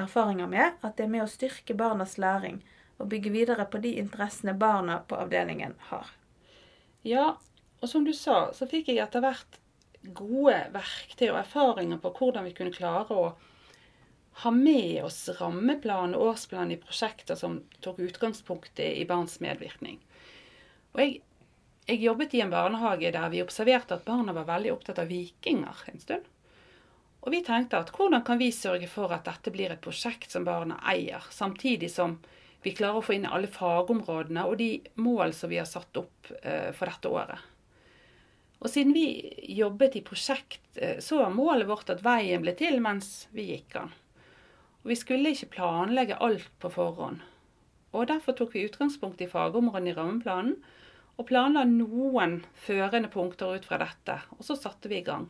erfaringer 0.04 0.50
med 0.50 0.78
at 0.82 0.96
det 0.96 1.06
er 1.06 1.12
med 1.12 1.24
å 1.24 1.30
styrke 1.30 1.76
barnas 1.78 2.16
læring 2.18 2.62
og 2.98 3.10
bygge 3.12 3.32
videre 3.34 3.66
på 3.70 3.80
de 3.82 3.94
interessene 4.00 4.54
barna 4.58 4.98
på 5.06 5.18
avdelingen 5.18 5.76
har. 5.90 6.10
Ja, 7.06 7.36
og 7.80 7.88
som 7.88 8.04
du 8.04 8.12
sa, 8.16 8.48
så 8.54 8.66
fikk 8.66 8.90
jeg 8.90 9.02
etter 9.02 9.22
hvert 9.22 9.60
gode 10.14 10.56
verktøy 10.74 11.28
og 11.30 11.40
erfaringer 11.42 12.00
på 12.02 12.12
hvordan 12.18 12.46
vi 12.48 12.54
kunne 12.56 12.74
klare 12.74 13.14
å 13.14 13.28
ha 14.42 14.50
med 14.54 15.02
oss 15.02 15.24
rammeplan 15.40 16.14
og 16.14 16.32
årsplan 16.32 16.70
i 16.70 16.78
prosjekter 16.78 17.38
som 17.38 17.60
tok 17.82 17.98
utgangspunkt 18.06 18.78
i 18.82 19.06
barns 19.08 19.40
medvirkning. 19.42 19.98
Og 20.94 21.02
jeg, 21.02 21.16
jeg 21.90 22.04
jobbet 22.04 22.36
i 22.38 22.42
en 22.44 22.52
barnehage 22.52 23.10
der 23.14 23.32
vi 23.32 23.42
observerte 23.42 23.98
at 23.98 24.06
barna 24.06 24.34
var 24.36 24.46
veldig 24.50 24.76
opptatt 24.76 25.02
av 25.02 25.10
vikinger 25.10 25.82
en 25.90 26.02
stund. 26.02 26.28
Og 27.24 27.32
vi 27.34 27.42
tenkte 27.44 27.80
at 27.82 27.90
hvordan 27.94 28.22
kan 28.26 28.38
vi 28.40 28.52
sørge 28.54 28.88
for 28.90 29.12
at 29.14 29.26
dette 29.26 29.52
blir 29.54 29.72
et 29.74 29.82
prosjekt 29.82 30.30
som 30.32 30.46
barna 30.46 30.78
eier, 30.86 31.24
samtidig 31.34 31.90
som 31.92 32.18
vi 32.62 32.74
klarer 32.74 33.00
å 33.00 33.04
få 33.04 33.16
inn 33.16 33.26
alle 33.28 33.50
fagområdene 33.50 34.44
og 34.46 34.58
de 34.60 34.70
mål 34.98 35.34
som 35.36 35.50
vi 35.50 35.60
har 35.60 35.68
satt 35.68 35.98
opp 35.98 36.30
eh, 36.42 36.70
for 36.74 36.90
dette 36.90 37.10
året. 37.10 37.46
Og 38.58 38.70
siden 38.70 38.94
vi 38.94 39.06
jobbet 39.54 39.98
i 39.98 40.02
prosjekt, 40.06 40.64
eh, 40.74 40.98
så 41.02 41.22
var 41.22 41.34
målet 41.34 41.68
vårt 41.70 41.90
at 41.94 42.02
veien 42.06 42.42
ble 42.42 42.54
til 42.58 42.80
mens 42.82 43.28
vi 43.34 43.50
gikk 43.52 43.74
den. 43.76 43.92
Og 44.82 44.92
vi 44.92 44.98
skulle 44.98 45.34
ikke 45.34 45.52
planlegge 45.58 46.18
alt 46.22 46.50
på 46.62 46.70
forhånd. 46.74 47.22
Og 47.94 48.10
derfor 48.10 48.34
tok 48.36 48.54
vi 48.54 48.66
utgangspunkt 48.66 49.22
i 49.22 49.30
fagområdene 49.30 49.92
i 49.92 49.96
rammeplanen, 49.96 50.58
og 51.18 51.26
planla 51.26 51.64
noen 51.66 52.42
førende 52.54 53.10
punkter 53.10 53.56
ut 53.58 53.64
fra 53.66 53.80
dette. 53.80 54.20
Og 54.36 54.44
så 54.46 54.54
satte 54.58 54.90
vi 54.90 55.00
i 55.00 55.06
gang. 55.06 55.26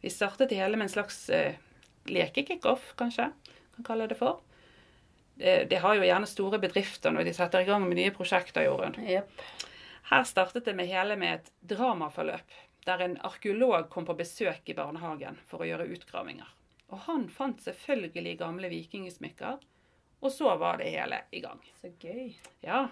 Vi 0.00 0.10
startet 0.12 0.50
det 0.50 0.58
hele 0.60 0.76
med 0.76 0.88
en 0.88 0.94
slags 0.96 1.28
eh, 1.30 1.56
lekekickoff, 2.10 2.92
kanskje, 2.96 3.30
kan 3.76 3.84
kalle 3.84 4.06
det 4.10 4.18
for. 4.18 4.40
Det, 5.34 5.66
det, 5.70 5.80
har 5.82 5.96
jo 5.96 6.04
gjerne 6.06 6.28
store 6.28 6.60
bedrifter 6.62 7.12
når 7.12 7.28
de 7.28 7.34
setter 7.36 7.64
i 7.64 7.68
gang 7.68 7.84
med 7.84 7.98
nye 7.98 8.12
prosjekter, 8.14 8.64
Jorunn. 8.64 8.96
Yep. 9.04 9.42
Her 10.10 10.24
startet 10.24 10.64
det 10.64 10.76
med 10.78 10.88
hele 10.88 11.16
med 11.20 11.40
et 11.40 11.50
dramaforløp, 11.60 12.54
der 12.86 13.02
en 13.04 13.16
arkeolog 13.26 13.88
kom 13.90 14.06
på 14.06 14.14
besøk 14.16 14.68
i 14.70 14.76
barnehagen 14.78 15.40
for 15.50 15.64
å 15.64 15.68
gjøre 15.68 15.88
utgravinger. 15.96 16.52
Og 16.94 17.02
han 17.08 17.26
fant 17.32 17.60
selvfølgelig 17.64 18.36
gamle 18.38 18.70
vikingsmykker, 18.70 19.58
og 20.22 20.32
så 20.32 20.54
var 20.60 20.78
det 20.80 20.92
hele 20.94 21.18
i 21.34 21.42
gang. 21.42 21.58
Så 21.80 21.90
gøy. 22.00 22.30
Ja, 22.64 22.86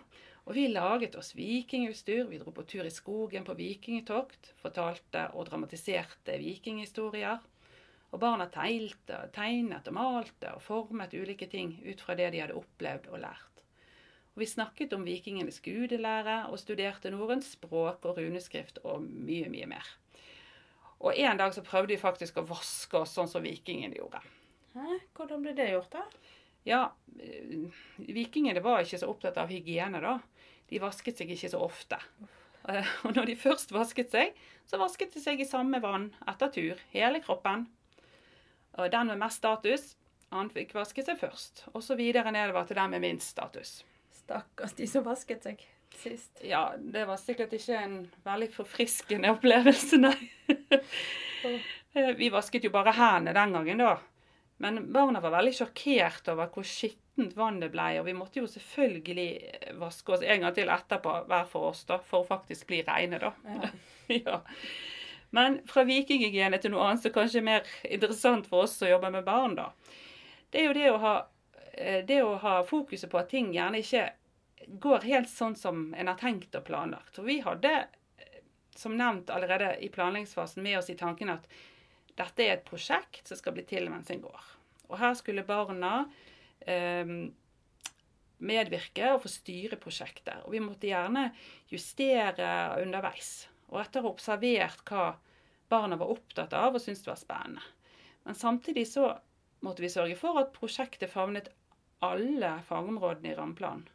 og 0.45 0.53
vi 0.55 0.67
laget 0.69 1.15
oss 1.17 1.33
vikingutstyr, 1.37 2.27
vi 2.29 2.39
dro 2.41 2.53
på 2.53 2.67
tur 2.69 2.85
i 2.85 2.93
skogen 2.93 3.47
på 3.47 3.57
vikingtokt, 3.57 4.53
fortalte 4.61 5.31
og 5.33 5.49
dramatiserte 5.49 6.37
vikinghistorier. 6.41 7.41
Og 8.13 8.21
barna 8.23 8.47
teilte, 8.53 9.25
tegnet 9.35 9.89
og 9.91 9.97
malte 9.97 10.53
og 10.55 10.63
formet 10.63 11.17
ulike 11.17 11.49
ting 11.51 11.73
ut 11.83 12.05
fra 12.05 12.15
det 12.19 12.29
de 12.35 12.45
hadde 12.45 12.59
opplevd 12.61 13.09
og 13.11 13.25
lært. 13.25 13.65
Og 14.35 14.43
vi 14.43 14.51
snakket 14.51 14.93
om 14.95 15.07
vikingenes 15.07 15.63
gudelære 15.65 16.45
og 16.51 16.61
studerte 16.61 17.11
norrønt 17.11 17.47
språk 17.47 18.05
og 18.05 18.21
runeskrift 18.21 18.83
og 18.85 19.03
mye, 19.03 19.49
mye 19.51 19.67
mer. 19.71 19.89
Og 21.01 21.17
en 21.17 21.41
dag 21.41 21.57
så 21.57 21.65
prøvde 21.65 21.95
vi 21.95 22.01
faktisk 22.01 22.39
å 22.39 22.47
vaske 22.49 23.01
oss 23.01 23.17
sånn 23.17 23.31
som 23.31 23.45
vikingene 23.45 23.97
gjorde. 23.97 24.21
Hæ? 24.75 25.01
Hvordan 25.17 25.43
ble 25.43 25.57
det 25.57 25.73
gjort, 25.73 25.95
da? 25.95 26.05
Ja, 26.65 26.83
eh, 27.21 27.67
vikingene 27.97 28.63
var 28.65 28.83
ikke 28.83 29.01
så 29.03 29.11
opptatt 29.13 29.39
av 29.41 29.53
hygiene, 29.53 30.01
da. 30.01 30.19
De 30.71 30.81
vasket 30.83 31.21
seg 31.21 31.31
ikke 31.35 31.51
så 31.53 31.61
ofte. 31.65 31.99
Eh, 32.69 32.93
og 33.05 33.17
når 33.17 33.31
de 33.31 33.37
først 33.37 33.75
vasket 33.75 34.15
seg, 34.15 34.33
så 34.71 34.81
vasket 34.81 35.13
de 35.15 35.23
seg 35.23 35.43
i 35.43 35.49
samme 35.49 35.81
vann 35.85 36.11
etter 36.31 36.53
tur, 36.55 36.81
hele 36.95 37.21
kroppen. 37.25 37.67
Og 38.79 38.91
den 38.91 39.13
med 39.13 39.21
mest 39.21 39.43
status, 39.43 39.93
han 40.35 40.51
fikk 40.51 40.75
vaske 40.75 41.05
seg 41.07 41.21
først. 41.21 41.67
Og 41.75 41.85
så 41.85 41.97
videre 41.99 42.33
nedover 42.35 42.67
til 42.67 42.81
den 42.81 42.97
med 42.97 43.05
minst 43.05 43.37
status. 43.37 43.83
Stakkars 44.25 44.75
de 44.79 44.89
som 44.91 45.05
vasket 45.07 45.45
seg 45.47 45.63
sist. 45.95 46.41
Ja, 46.43 46.73
det 46.79 47.05
var 47.07 47.21
sikkert 47.21 47.53
ikke 47.55 47.79
en 47.79 47.99
veldig 48.25 48.51
forfriskende 48.55 49.31
opplevelse, 49.35 50.01
nei. 50.01 50.17
Vi 52.19 52.31
vasket 52.33 52.65
jo 52.67 52.73
bare 52.75 52.97
hendene 52.97 53.37
den 53.37 53.55
gangen, 53.55 53.85
da. 53.85 53.95
Men 54.63 54.93
barna 54.93 55.21
var 55.21 55.35
veldig 55.35 55.55
sjokkert 55.57 56.29
over 56.31 56.51
hvor 56.55 56.67
skittent 56.69 57.35
vannet 57.37 57.73
ble, 57.73 57.89
og 58.01 58.07
vi 58.07 58.15
måtte 58.17 58.41
jo 58.41 58.49
selvfølgelig 58.51 59.29
vaske 59.81 60.15
oss 60.15 60.23
en 60.23 60.47
gang 60.47 60.55
til 60.55 60.71
etterpå, 60.71 61.15
hver 61.31 61.49
for 61.51 61.73
oss, 61.73 61.83
da, 61.89 61.99
for 61.99 62.23
å 62.23 62.29
faktisk 62.29 62.69
bli 62.71 62.83
reine, 62.87 63.19
da. 63.23 63.33
Ja. 63.45 63.73
ja. 64.21 64.41
Men 65.35 65.59
fra 65.67 65.83
vikinghygiene 65.89 66.61
til 66.63 66.71
noe 66.71 66.87
annet 66.87 67.03
som 67.03 67.15
kanskje 67.15 67.41
er 67.41 67.49
mer 67.49 67.71
interessant 67.83 68.47
for 68.47 68.69
oss 68.69 68.77
som 68.79 68.91
jobber 68.91 69.11
med 69.11 69.27
barn, 69.27 69.57
da. 69.59 69.73
Det 70.55 70.63
er 70.63 70.69
jo 70.69 70.77
det 70.77 70.91
å 70.93 70.99
ha, 71.03 71.15
det 72.07 72.21
å 72.23 72.37
ha 72.39 72.61
fokuset 72.69 73.11
på 73.11 73.19
at 73.19 73.33
ting 73.35 73.51
gjerne 73.57 73.83
ikke 73.83 74.07
går 74.69 75.07
helt 75.11 75.29
sånn 75.29 75.57
som 75.59 75.89
en 75.99 76.09
har 76.09 76.19
tenkt 76.21 76.55
og 76.55 76.63
planlagt. 76.69 77.19
Og 77.19 77.27
vi 77.27 77.41
hadde, 77.43 77.73
som 78.79 78.95
nevnt 78.99 79.33
allerede 79.35 79.75
i 79.83 79.91
planleggingsfasen, 79.93 80.63
med 80.63 80.79
oss 80.79 80.93
i 80.95 80.99
tanken 80.99 81.33
at 81.35 81.49
dette 82.19 82.45
er 82.45 82.57
et 82.57 82.67
prosjekt 82.67 83.29
som 83.29 83.39
skal 83.39 83.57
bli 83.57 83.65
til 83.69 83.89
mens 83.91 84.11
en 84.13 84.23
går. 84.23 84.51
Og 84.91 84.99
her 85.01 85.17
skulle 85.19 85.47
barna 85.47 86.05
eh, 86.61 87.09
medvirke 88.45 89.15
og 89.15 89.23
få 89.25 89.33
styre 89.33 89.79
prosjektet. 89.81 90.45
Og 90.45 90.55
vi 90.55 90.63
måtte 90.63 90.91
gjerne 90.91 91.29
justere 91.73 92.49
underveis. 92.83 93.49
Og 93.73 93.81
etter 93.83 94.03
å 94.03 94.09
ha 94.09 94.15
observert 94.15 94.85
hva 94.89 95.07
barna 95.73 95.99
var 95.99 96.13
opptatt 96.13 96.55
av 96.57 96.77
og 96.77 96.83
syntes 96.83 97.09
var 97.09 97.19
spennende. 97.19 97.65
Men 98.25 98.37
samtidig 98.39 98.87
så 98.89 99.11
måtte 99.65 99.85
vi 99.85 99.93
sørge 99.93 100.17
for 100.21 100.39
at 100.41 100.53
prosjektet 100.55 101.13
favnet 101.13 101.51
alle 102.05 102.59
fagområdene 102.69 103.33
i 103.33 103.37
rammeplanen. 103.37 103.89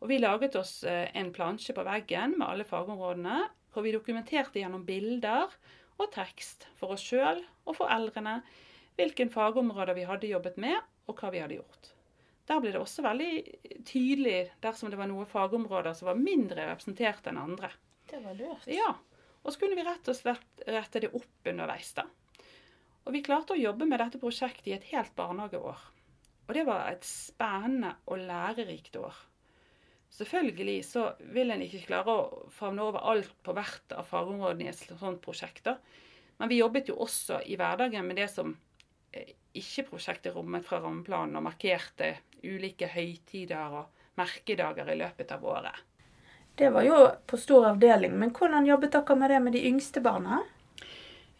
Og 0.00 0.08
vi 0.08 0.16
laget 0.20 0.56
oss 0.56 0.78
en 0.88 1.28
plansje 1.32 1.74
på 1.76 1.84
veggen 1.84 2.38
med 2.38 2.46
alle 2.46 2.64
fagområdene, 2.64 3.42
hvor 3.70 3.84
vi 3.84 3.92
dokumenterte 3.92 4.62
gjennom 4.62 4.86
bilder 4.88 5.52
og 6.00 6.12
tekst 6.14 6.66
for 6.78 6.96
oss 6.96 7.04
sjøl 7.04 7.42
og 7.68 7.76
foreldrene 7.78 8.40
hvilke 8.98 9.28
fagområder 9.32 9.96
vi 9.96 10.04
hadde 10.08 10.28
jobbet 10.28 10.58
med, 10.60 10.76
og 11.08 11.16
hva 11.20 11.30
vi 11.32 11.40
hadde 11.42 11.56
gjort. 11.56 11.92
Der 12.50 12.58
ble 12.60 12.72
det 12.74 12.80
også 12.80 13.04
veldig 13.06 13.84
tydelig 13.86 14.50
dersom 14.62 14.90
det 14.90 14.98
var 14.98 15.08
noen 15.10 15.28
fagområder 15.30 15.94
som 15.96 16.10
var 16.10 16.18
mindre 16.18 16.66
representert 16.72 17.28
enn 17.30 17.38
andre. 17.38 17.70
Det 18.10 18.18
var 18.24 18.34
lurt. 18.34 18.66
Ja, 18.66 18.96
Og 19.40 19.54
så 19.54 19.62
kunne 19.62 19.78
vi 19.78 19.84
rett 19.86 20.08
og 20.10 20.16
slett 20.18 20.64
rette 20.68 21.00
det 21.00 21.14
opp 21.16 21.48
underveis. 21.48 21.94
da. 21.96 22.04
Og 23.06 23.14
vi 23.14 23.22
klarte 23.24 23.54
å 23.54 23.60
jobbe 23.60 23.86
med 23.88 24.02
dette 24.02 24.20
prosjektet 24.20 24.66
i 24.68 24.74
et 24.76 24.90
helt 24.90 25.14
barnehageår. 25.16 25.80
Og 26.48 26.52
det 26.54 26.66
var 26.66 26.90
et 26.90 27.06
spennende 27.06 27.94
og 28.04 28.20
lærerikt 28.26 28.98
år. 29.00 29.16
Selvfølgelig 30.10 30.84
så 30.84 31.04
vil 31.34 31.52
en 31.54 31.62
ikke 31.62 31.84
klare 31.86 32.12
å 32.12 32.48
favne 32.52 32.82
over 32.82 33.04
alt 33.12 33.30
på 33.46 33.54
hvert 33.56 33.94
av 33.94 34.08
fagområdene 34.10 34.66
i 34.66 34.72
et 34.72 34.98
sånt 34.98 35.22
prosjekt. 35.22 35.64
da. 35.64 35.76
Men 36.38 36.50
vi 36.50 36.58
jobbet 36.58 36.90
jo 36.90 36.98
også 37.04 37.42
i 37.46 37.56
hverdagen 37.60 38.06
med 38.06 38.18
det 38.18 38.28
som 38.32 38.56
ikke 39.56 39.86
prosjektet 39.90 40.34
rommet 40.34 40.66
fra 40.66 40.80
rammeplanen, 40.82 41.36
og 41.36 41.46
markerte 41.46 42.14
ulike 42.42 42.88
høytider 42.90 43.78
og 43.80 44.18
merkedager 44.18 44.90
i 44.92 44.98
løpet 45.00 45.32
av 45.34 45.44
året. 45.46 45.86
Det 46.54 46.70
var 46.70 46.84
jo 46.84 46.98
på 47.26 47.38
stor 47.40 47.70
avdeling, 47.72 48.14
men 48.18 48.32
hvordan 48.36 48.66
jobbet 48.68 48.92
dere 48.92 49.16
med 49.16 49.30
det 49.30 49.40
med 49.40 49.56
de 49.56 49.64
yngste 49.70 50.02
barna? 50.04 50.42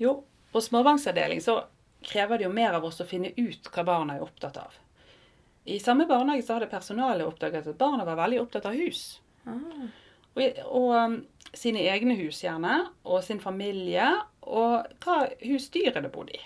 Jo, 0.01 0.23
på 0.53 0.63
småbarnsavdeling 0.65 1.43
så 1.45 1.61
krever 2.01 2.39
det 2.39 2.47
jo 2.47 2.55
mer 2.55 2.79
av 2.79 2.87
oss 2.89 3.03
å 3.03 3.09
finne 3.09 3.33
ut 3.37 3.69
hva 3.75 3.85
barna 3.85 4.17
er 4.17 4.25
opptatt 4.25 4.57
av. 4.63 4.79
I 5.65 5.79
samme 5.81 6.07
barnehage 6.09 6.47
så 6.47 6.57
hadde 6.57 6.71
personalet 6.71 7.27
oppdaget 7.27 7.69
at 7.69 7.79
barna 7.79 8.07
var 8.09 8.19
veldig 8.21 8.41
opptatt 8.41 8.69
av 8.71 8.79
hus. 8.79 9.21
Ah. 9.45 9.91
Og, 10.35 10.61
og 10.71 10.95
um, 10.97 11.17
sine 11.57 11.83
egne 11.91 12.17
hus 12.21 12.41
gjerne, 12.45 12.77
og 13.05 13.25
sin 13.27 13.43
familie, 13.43 14.07
og 14.41 14.89
hva 15.05 15.19
hus 15.45 15.69
dyrene 15.75 16.11
bodde 16.13 16.39
i. 16.39 16.43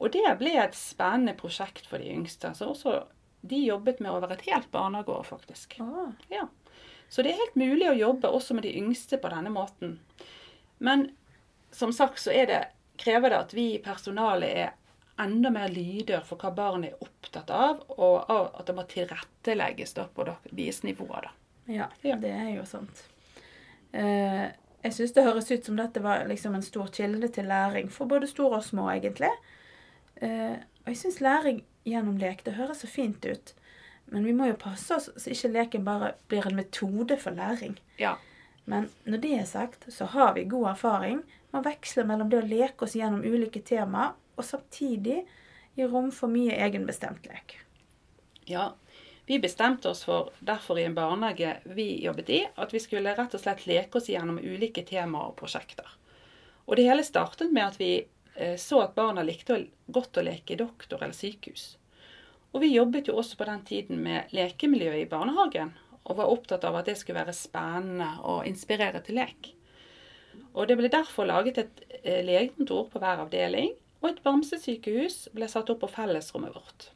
Og 0.00 0.14
det 0.14 0.24
ble 0.40 0.54
et 0.62 0.76
spennende 0.76 1.36
prosjekt 1.36 1.84
for 1.90 2.00
de 2.00 2.08
yngste. 2.14 2.54
Så 2.56 2.70
også 2.72 3.02
de 3.44 3.58
jobbet 3.66 4.00
med 4.00 4.12
over 4.14 4.32
et 4.32 4.46
helt 4.48 4.70
barnehageår, 4.72 5.26
faktisk. 5.28 5.76
Ah. 5.84 6.14
Ja. 6.32 6.48
Så 7.10 7.22
det 7.22 7.34
er 7.34 7.42
helt 7.42 7.58
mulig 7.58 7.88
å 7.90 7.98
jobbe 7.98 8.30
også 8.30 8.56
med 8.56 8.64
de 8.64 8.76
yngste 8.78 9.18
på 9.20 9.32
denne 9.32 9.52
måten. 9.52 9.98
Men 10.78 11.10
som 11.74 11.92
sagt 11.92 12.22
så 12.22 12.32
det, 12.32 12.62
krever 13.00 13.32
det 13.32 13.40
at 13.44 13.54
vi 13.56 13.66
i 13.74 13.82
personalet 13.82 14.56
er 14.64 14.72
enda 15.22 15.50
mer 15.54 15.68
lydhør 15.72 16.24
for 16.26 16.40
hva 16.40 16.50
barnet 16.56 16.92
er 16.94 17.04
opptatt 17.06 17.50
av, 17.54 17.82
og 17.96 18.30
at 18.30 18.66
det 18.66 18.74
må 18.76 18.84
tilrettelegges 18.90 19.94
da, 19.98 20.06
på 20.14 20.26
deres 20.50 20.82
nivåer. 20.86 21.28
Da. 21.28 21.32
Ja, 21.70 21.88
Ja. 22.02 22.16
det 22.16 22.30
er 22.34 22.50
jo 22.56 22.64
sant. 22.66 23.04
Eh, 23.92 24.48
jeg 24.82 24.92
syns 24.96 25.12
det 25.14 25.24
høres 25.26 25.50
ut 25.50 25.64
som 25.66 25.76
dette 25.76 26.00
var 26.02 26.24
liksom 26.30 26.54
en 26.56 26.62
stor 26.64 26.86
kilde 26.94 27.28
til 27.28 27.44
læring 27.50 27.90
for 27.92 28.06
både 28.10 28.26
store 28.30 28.56
og 28.60 28.64
små, 28.64 28.88
egentlig. 28.94 29.30
Eh, 30.22 30.56
og 30.84 30.86
jeg 30.92 30.96
syns 31.02 31.20
læring 31.20 31.62
gjennom 31.86 32.18
lek, 32.20 32.44
det 32.44 32.54
høres 32.58 32.80
så 32.84 32.88
fint 32.90 33.24
ut. 33.26 33.54
Men 34.10 34.24
vi 34.26 34.32
må 34.34 34.48
jo 34.50 34.56
passe 34.58 34.94
oss 34.96 35.10
så 35.16 35.30
ikke 35.30 35.52
leken 35.52 35.84
bare 35.86 36.14
blir 36.28 36.46
en 36.48 36.56
metode 36.58 37.16
for 37.20 37.30
læring. 37.36 37.76
Ja. 37.98 38.16
Men 38.66 38.88
når 39.06 39.20
det 39.22 39.34
er 39.38 39.44
sagt, 39.46 39.86
så 39.92 40.04
har 40.14 40.34
vi 40.34 40.44
god 40.50 40.72
erfaring 40.72 41.22
med 41.52 41.60
å 41.60 41.66
veksle 41.66 42.04
mellom 42.06 42.30
det 42.30 42.40
å 42.42 42.46
leke 42.48 42.84
oss 42.86 42.94
gjennom 42.98 43.22
ulike 43.24 43.62
temaer, 43.66 44.12
og 44.40 44.46
samtidig 44.48 45.22
gi 45.76 45.86
rom 45.86 46.10
for 46.14 46.32
mye 46.32 46.56
egenbestemt 46.66 47.28
lek. 47.30 47.58
ja. 48.50 48.72
Vi 49.30 49.36
bestemte 49.38 49.92
oss 49.92 50.00
for, 50.02 50.32
derfor 50.42 50.78
i 50.80 50.84
en 50.88 50.94
barnehage 50.96 51.52
vi 51.70 51.84
jobbet 52.02 52.30
i, 52.34 52.38
at 52.58 52.72
vi 52.74 52.80
skulle 52.82 53.12
rett 53.14 53.34
og 53.36 53.42
slett 53.42 53.60
leke 53.68 54.00
oss 54.00 54.08
gjennom 54.10 54.40
ulike 54.42 54.82
temaer 54.82 55.30
og 55.30 55.36
prosjekter. 55.38 55.86
Og 56.66 56.74
det 56.74 56.88
hele 56.88 57.04
startet 57.06 57.52
med 57.54 57.62
at 57.68 57.78
vi 57.78 57.92
eh, 58.34 58.56
så 58.58 58.80
at 58.82 58.96
barna 58.96 59.22
likte 59.22 59.60
godt 59.86 60.18
å 60.18 60.24
leke 60.26 60.56
i 60.56 60.58
doktor 60.58 61.04
eller 61.04 61.14
sykehus. 61.14 61.76
Og 62.50 62.64
vi 62.64 62.72
jobbet 62.72 63.06
jo 63.06 63.20
også 63.22 63.38
på 63.38 63.46
den 63.46 63.62
tiden 63.68 64.02
med 64.02 64.34
lekemiljøet 64.34 65.04
i 65.04 65.10
barnehagen, 65.12 65.76
og 66.02 66.18
var 66.18 66.32
opptatt 66.32 66.66
av 66.66 66.80
at 66.80 66.90
det 66.90 66.96
skulle 66.98 67.20
være 67.20 67.36
spennende 67.36 68.10
og 68.26 68.48
inspirere 68.50 69.02
til 69.06 69.20
lek. 69.20 69.52
Og 70.56 70.66
det 70.66 70.74
ble 70.80 70.90
derfor 70.90 71.30
laget 71.30 71.62
et 71.62 71.84
eh, 72.02 72.24
legekontor 72.26 72.88
på 72.90 72.98
hver 72.98 73.22
avdeling, 73.28 73.76
og 74.00 74.08
et 74.10 74.22
bamsesykehus 74.24 75.28
ble 75.36 75.48
satt 75.50 75.70
opp 75.72 75.82
på 75.84 75.90
fellesrommet 75.92 76.54
vårt. 76.56 76.90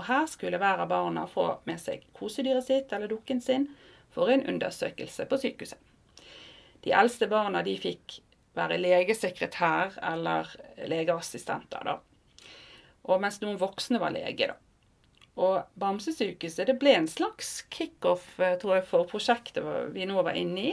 Og 0.00 0.06
her 0.08 0.26
skulle 0.28 0.60
hver 0.60 0.80
av 0.84 0.88
barna 0.88 1.26
få 1.28 1.46
med 1.68 1.80
seg 1.80 2.06
kosedyret 2.16 2.66
sitt 2.66 2.92
eller 2.92 3.10
dukken 3.10 3.40
sin 3.44 3.68
for 4.12 4.32
en 4.32 4.44
undersøkelse 4.48 5.26
på 5.28 5.38
sykehuset. 5.40 5.78
De 6.84 6.92
eldste 6.96 7.28
barna 7.28 7.60
de 7.64 7.76
fikk 7.80 8.20
være 8.56 8.80
legesekretær 8.80 9.98
eller 10.10 10.48
legeassistenter, 10.90 11.84
da. 11.84 11.98
Og 13.08 13.20
mens 13.22 13.40
noen 13.42 13.60
voksne 13.60 14.00
var 14.00 14.12
lege, 14.14 14.50
da. 14.50 14.56
Og 15.40 15.60
Bamsesykehuset 15.80 16.68
det 16.68 16.76
ble 16.80 16.96
en 16.98 17.08
slags 17.08 17.60
kickoff 17.72 18.26
eh, 18.42 18.56
tror 18.60 18.78
jeg, 18.78 18.86
for 18.88 19.08
prosjektet 19.08 19.64
vi 19.94 20.08
nå 20.08 20.20
var 20.26 20.36
inne 20.36 20.64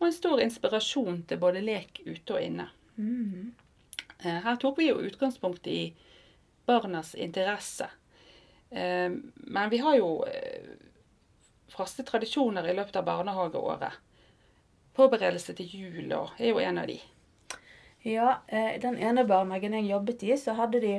og 0.00 0.08
en 0.08 0.16
stor 0.16 0.40
inspirasjon 0.42 1.22
til 1.28 1.38
både 1.40 1.62
lek 1.64 2.02
ute 2.04 2.34
og 2.34 2.42
inne. 2.42 2.66
Mm. 2.96 3.52
Her 4.24 4.56
tok 4.56 4.78
vi 4.78 4.88
jo 4.88 5.00
utgangspunkt 5.04 5.66
i 5.66 5.94
barnas 6.66 7.14
interesse. 7.14 7.90
Eh, 8.70 9.12
Men 9.34 9.70
vi 9.70 9.78
har 9.78 9.96
jo 9.96 10.24
eh, 10.24 10.70
faste 11.68 12.02
tradisjoner 12.02 12.68
i 12.68 12.74
løpet 12.74 12.96
av 12.96 13.04
barnehageåret. 13.04 14.00
Forberedelse 14.94 15.54
til 15.58 15.74
jul 15.74 16.12
er 16.12 16.48
jo 16.48 16.62
en 16.62 16.78
av 16.78 16.86
de. 16.86 17.00
Ja, 18.04 18.38
eh, 18.46 18.80
den 18.80 18.98
ene 18.98 19.24
barnehagen 19.24 19.74
jeg 19.78 19.90
jobbet 19.90 20.22
i, 20.22 20.36
så 20.38 20.54
hadde 20.58 20.80
de 20.80 20.94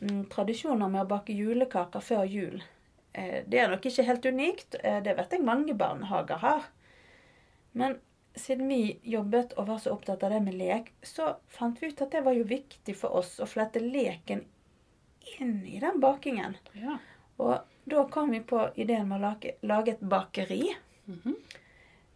mm, 0.00 0.26
tradisjoner 0.32 0.88
med 0.88 1.04
å 1.04 1.10
bake 1.14 1.36
julekaker 1.36 2.04
før 2.04 2.24
jul. 2.24 2.60
Det 3.18 3.58
er 3.58 3.70
nok 3.72 3.86
ikke 3.88 4.04
helt 4.06 4.26
unikt, 4.30 4.76
det 4.78 5.14
vet 5.16 5.32
jeg 5.34 5.42
mange 5.42 5.72
barnehager 5.74 6.38
har. 6.38 6.66
Men 7.72 7.96
siden 8.34 8.68
vi 8.68 8.98
jobbet 9.02 9.52
og 9.58 9.66
var 9.66 9.78
så 9.82 9.92
opptatt 9.94 10.22
av 10.22 10.30
det 10.30 10.40
med 10.40 10.54
lek, 10.58 10.92
så 11.02 11.36
fant 11.48 11.82
vi 11.82 11.90
ut 11.90 12.02
at 12.02 12.12
det 12.14 12.22
var 12.26 12.36
jo 12.36 12.46
viktig 12.48 12.94
for 12.96 13.16
oss 13.20 13.38
å 13.40 13.48
flette 13.48 13.82
leken 13.82 14.44
inn 15.38 15.66
i 15.66 15.80
den 15.80 16.00
bakingen. 16.00 16.56
Ja. 16.72 16.98
Og 17.38 17.58
da 17.88 18.04
kom 18.10 18.30
vi 18.30 18.40
på 18.40 18.68
ideen 18.74 19.08
med 19.08 19.20
å 19.20 19.26
lage, 19.28 19.54
lage 19.62 19.96
et 19.96 20.00
bakeri. 20.00 20.76
Mhm. 21.06 21.36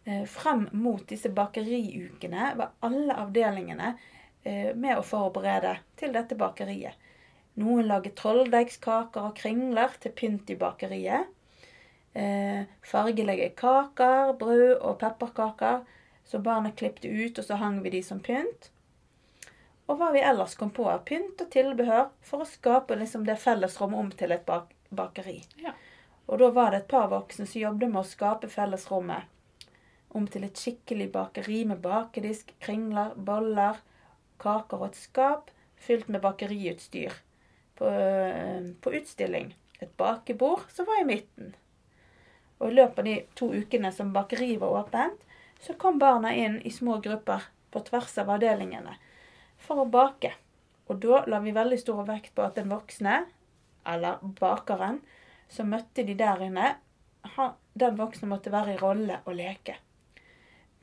Eh, 0.05 0.25
Frem 0.27 0.67
mot 0.71 1.07
disse 1.07 1.29
bakeriukene 1.29 2.49
var 2.59 2.73
alle 2.83 3.15
avdelingene 3.15 3.93
eh, 4.43 4.75
med 4.75 4.97
å 4.97 5.05
forberede 5.07 5.77
til 5.95 6.11
dette 6.11 6.35
bakeriet. 6.35 6.99
Noen 7.55 7.87
laget 7.87 8.17
trolldeigskaker 8.19 9.29
og 9.29 9.37
kringler 9.37 9.95
til 10.03 10.11
pynt 10.11 10.49
i 10.49 10.57
bakeriet. 10.59 11.29
Eh, 12.13 12.65
fargelegge 12.85 13.53
kaker, 13.55 14.33
brød 14.37 14.75
og 14.81 14.99
pepperkaker 14.99 15.85
så 16.25 16.39
barna 16.39 16.71
klipte 16.71 17.07
ut, 17.07 17.39
og 17.39 17.45
så 17.45 17.57
hang 17.59 17.81
vi 17.83 17.93
de 17.93 18.03
som 18.03 18.21
pynt. 18.23 18.69
Og 19.87 19.99
hva 19.99 20.13
vi 20.15 20.23
ellers 20.23 20.55
kom 20.55 20.71
på 20.71 20.85
av 20.89 21.03
pynt 21.07 21.41
og 21.43 21.49
tilbehør 21.51 22.07
for 22.23 22.43
å 22.43 22.47
skape 22.47 22.95
liksom 22.95 23.25
det 23.27 23.35
fellesrommet 23.41 23.99
om 23.99 24.11
til 24.15 24.31
et 24.31 24.45
bak 24.47 24.71
bakeri. 24.93 25.41
Ja. 25.59 25.73
Og 26.25 26.39
da 26.39 26.49
var 26.55 26.71
det 26.71 26.83
et 26.83 26.91
par 26.91 27.09
voksne 27.11 27.45
som 27.49 27.61
jobbet 27.61 27.91
med 27.91 28.01
å 28.03 28.07
skape 28.07 28.47
fellesrommet 28.51 29.29
om 30.13 30.27
til 30.29 30.45
et 30.45 30.59
skikkelig 30.59 31.09
bakeri 31.11 31.63
med 31.65 31.81
bakedisk, 31.83 32.53
kringler, 32.61 33.15
boller, 33.17 33.81
kaker 34.41 34.79
og 34.79 34.91
et 34.91 34.99
skap 35.01 35.49
fylt 35.83 36.07
med 36.07 36.21
bakeriutstyr 36.23 37.15
på, 37.79 37.89
på 38.81 38.93
utstilling. 38.99 39.51
Et 39.81 39.91
bakebord 39.97 40.69
som 40.71 40.87
var 40.87 41.01
i 41.01 41.07
midten. 41.09 41.55
Og 42.61 42.69
i 42.69 42.77
løpet 42.77 43.01
av 43.01 43.09
de 43.09 43.15
to 43.35 43.49
ukene 43.51 43.91
som 43.91 44.13
bakeriet 44.15 44.61
var 44.61 44.83
åpent, 44.83 45.25
så 45.63 45.73
kom 45.79 45.99
barna 45.99 46.33
inn 46.35 46.59
i 46.61 46.71
små 46.71 46.97
grupper 47.03 47.45
på 47.71 47.79
tvers 47.87 48.17
av 48.19 48.29
avdelingene 48.35 48.97
for 49.63 49.83
å 49.83 49.89
bake. 49.89 50.33
Og 50.91 50.99
da 51.03 51.23
la 51.31 51.39
vi 51.39 51.55
veldig 51.55 51.79
stor 51.79 52.03
vekt 52.07 52.33
på 52.35 52.43
at 52.43 52.57
den 52.59 52.71
voksne, 52.71 53.23
eller 53.87 54.19
bakeren, 54.39 54.99
som 55.47 55.71
møtte 55.71 56.03
de 56.03 56.15
der 56.19 56.43
inne, 56.43 56.75
den 57.79 57.97
voksne 57.97 58.27
måtte 58.27 58.51
være 58.51 58.75
i 58.75 58.81
rolle 58.81 59.21
og 59.23 59.37
leke. 59.39 59.77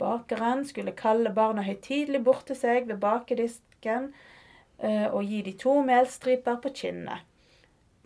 Bakeren 0.00 0.64
skulle 0.64 0.96
kalle 0.96 1.32
barna 1.36 1.62
høytidelig 1.66 2.22
bort 2.24 2.46
til 2.48 2.56
seg 2.56 2.88
ved 2.88 3.02
bakedisken 3.02 4.08
eh, 4.80 5.08
og 5.12 5.28
gi 5.28 5.42
de 5.44 5.52
to 5.60 5.74
melstriper 5.84 6.56
på 6.64 6.72
kinnet. 6.80 7.26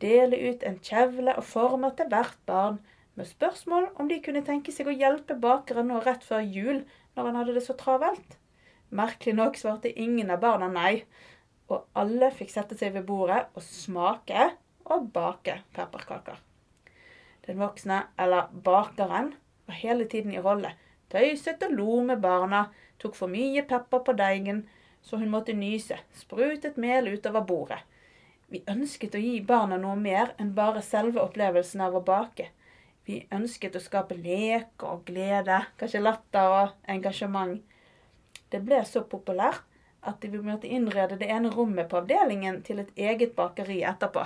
Dele 0.03 0.41
ut 0.51 0.67
en 0.67 0.81
kjevle 0.83 1.37
og 1.39 1.47
former 1.47 1.95
til 1.95 2.11
hvert 2.11 2.41
barn 2.51 2.81
med 3.15 3.29
spørsmål 3.29 3.91
om 4.01 4.09
de 4.11 4.19
kunne 4.23 4.43
tenke 4.47 4.73
seg 4.75 4.89
å 4.91 4.97
hjelpe 4.97 5.37
bakeren 5.39 5.91
nå 5.91 6.01
rett 6.03 6.25
før 6.27 6.43
jul 6.43 6.83
når 7.15 7.29
han 7.29 7.39
hadde 7.41 7.55
det 7.57 7.65
så 7.67 7.77
travelt. 7.79 8.39
Merkelig 8.95 9.37
nok 9.39 9.59
svarte 9.59 9.93
ingen 10.01 10.33
av 10.35 10.43
barna 10.43 10.69
nei, 10.71 11.05
og 11.71 11.87
alle 11.99 12.31
fikk 12.35 12.53
sette 12.53 12.77
seg 12.79 12.95
ved 12.97 13.07
bordet 13.09 13.47
og 13.55 13.65
smake 13.65 14.51
og 14.85 15.09
bake 15.15 15.61
pepperkaker. 15.77 16.41
Den 17.47 17.61
voksne, 17.61 18.05
eller 18.19 18.51
bakeren, 18.65 19.35
var 19.67 19.81
hele 19.81 20.07
tiden 20.09 20.33
i 20.33 20.43
rolle. 20.43 20.75
Tøyset 21.13 21.63
og 21.67 21.75
lo 21.77 22.01
med 22.05 22.23
barna, 22.25 22.67
tok 22.99 23.17
for 23.17 23.33
mye 23.33 23.65
pepper 23.69 24.03
på 24.05 24.15
deigen, 24.17 24.65
så 25.05 25.21
hun 25.21 25.33
måtte 25.33 25.53
nyse, 25.57 25.99
sprutet 26.17 26.79
mel 26.81 27.11
utover 27.13 27.45
bordet. 27.45 27.81
Vi 28.49 28.63
ønsket 28.69 29.17
å 29.17 29.21
gi 29.21 29.41
barna 29.45 29.77
noe 29.81 29.97
mer 30.01 30.33
enn 30.41 30.55
bare 30.57 30.83
selve 30.85 31.21
opplevelsen 31.21 31.83
av 31.85 31.97
å 31.99 32.05
bake. 32.05 32.49
Vi 33.05 33.21
ønsket 33.33 33.77
å 33.77 33.83
skape 33.85 34.17
lek 34.17 34.85
og 34.89 35.05
glede, 35.09 35.61
kanskje 35.81 36.01
latter 36.01 36.55
og 36.59 36.89
engasjement. 36.89 37.61
Det 38.51 38.63
ble 38.65 38.81
så 38.89 39.05
populært 39.09 39.65
at 40.05 40.25
vi 40.25 40.41
måtte 40.41 40.69
innrede 40.69 41.19
det 41.21 41.29
ene 41.33 41.51
rommet 41.53 41.89
på 41.91 42.01
avdelingen 42.01 42.63
til 42.65 42.81
et 42.83 42.93
eget 42.97 43.35
bakeri 43.37 43.83
etterpå. 43.89 44.25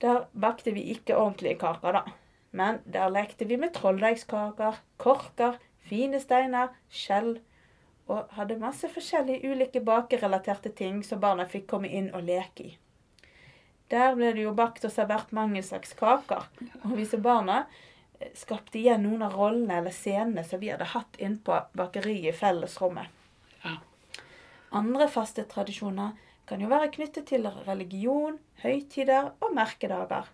Der 0.00 0.24
bakte 0.32 0.72
vi 0.74 0.86
ikke 0.94 1.18
ordentlige 1.18 1.58
kaker, 1.60 1.98
da. 1.98 2.02
Men 2.50 2.80
der 2.84 3.10
lekte 3.14 3.46
vi 3.46 3.58
med 3.60 3.74
trolldeigskaker, 3.76 4.80
korker, 4.98 5.58
fine 5.86 6.20
steiner, 6.22 6.72
skjell 6.88 7.36
og 8.10 8.30
hadde 8.34 8.58
masse 8.58 8.88
forskjellige 8.90 9.50
ulike 9.50 9.82
bakerelaterte 9.86 10.72
ting 10.74 11.02
som 11.06 11.20
barna 11.22 11.46
fikk 11.46 11.68
komme 11.70 11.90
inn 11.94 12.10
og 12.14 12.26
leke 12.26 12.66
i. 12.66 12.72
Der 13.90 14.14
ble 14.14 14.32
det 14.36 14.44
jo 14.44 14.54
bakt 14.54 14.84
og 14.86 14.92
servert 14.94 15.32
mange 15.34 15.62
slags 15.66 15.96
kaker. 15.98 16.46
Og 16.84 16.94
vi 16.94 17.06
som 17.10 17.22
barna 17.24 17.64
eh, 18.20 18.30
skapte 18.38 18.78
igjen 18.78 19.02
noen 19.06 19.24
av 19.26 19.34
rollene 19.34 19.80
eller 19.80 19.94
scenene 19.94 20.44
som 20.46 20.62
vi 20.62 20.70
hadde 20.70 20.92
hatt 20.92 21.18
inn 21.18 21.40
på 21.42 21.58
bakeriet 21.78 22.30
i 22.30 22.36
fellesrommet. 22.36 23.10
Ja. 23.64 23.76
Andre 24.78 25.10
faste 25.10 25.42
tradisjoner 25.50 26.14
kan 26.46 26.62
jo 26.62 26.70
være 26.70 26.90
knyttet 26.94 27.26
til 27.30 27.46
religion, 27.66 28.38
høytider 28.62 29.32
og 29.42 29.54
merkedager. 29.54 30.30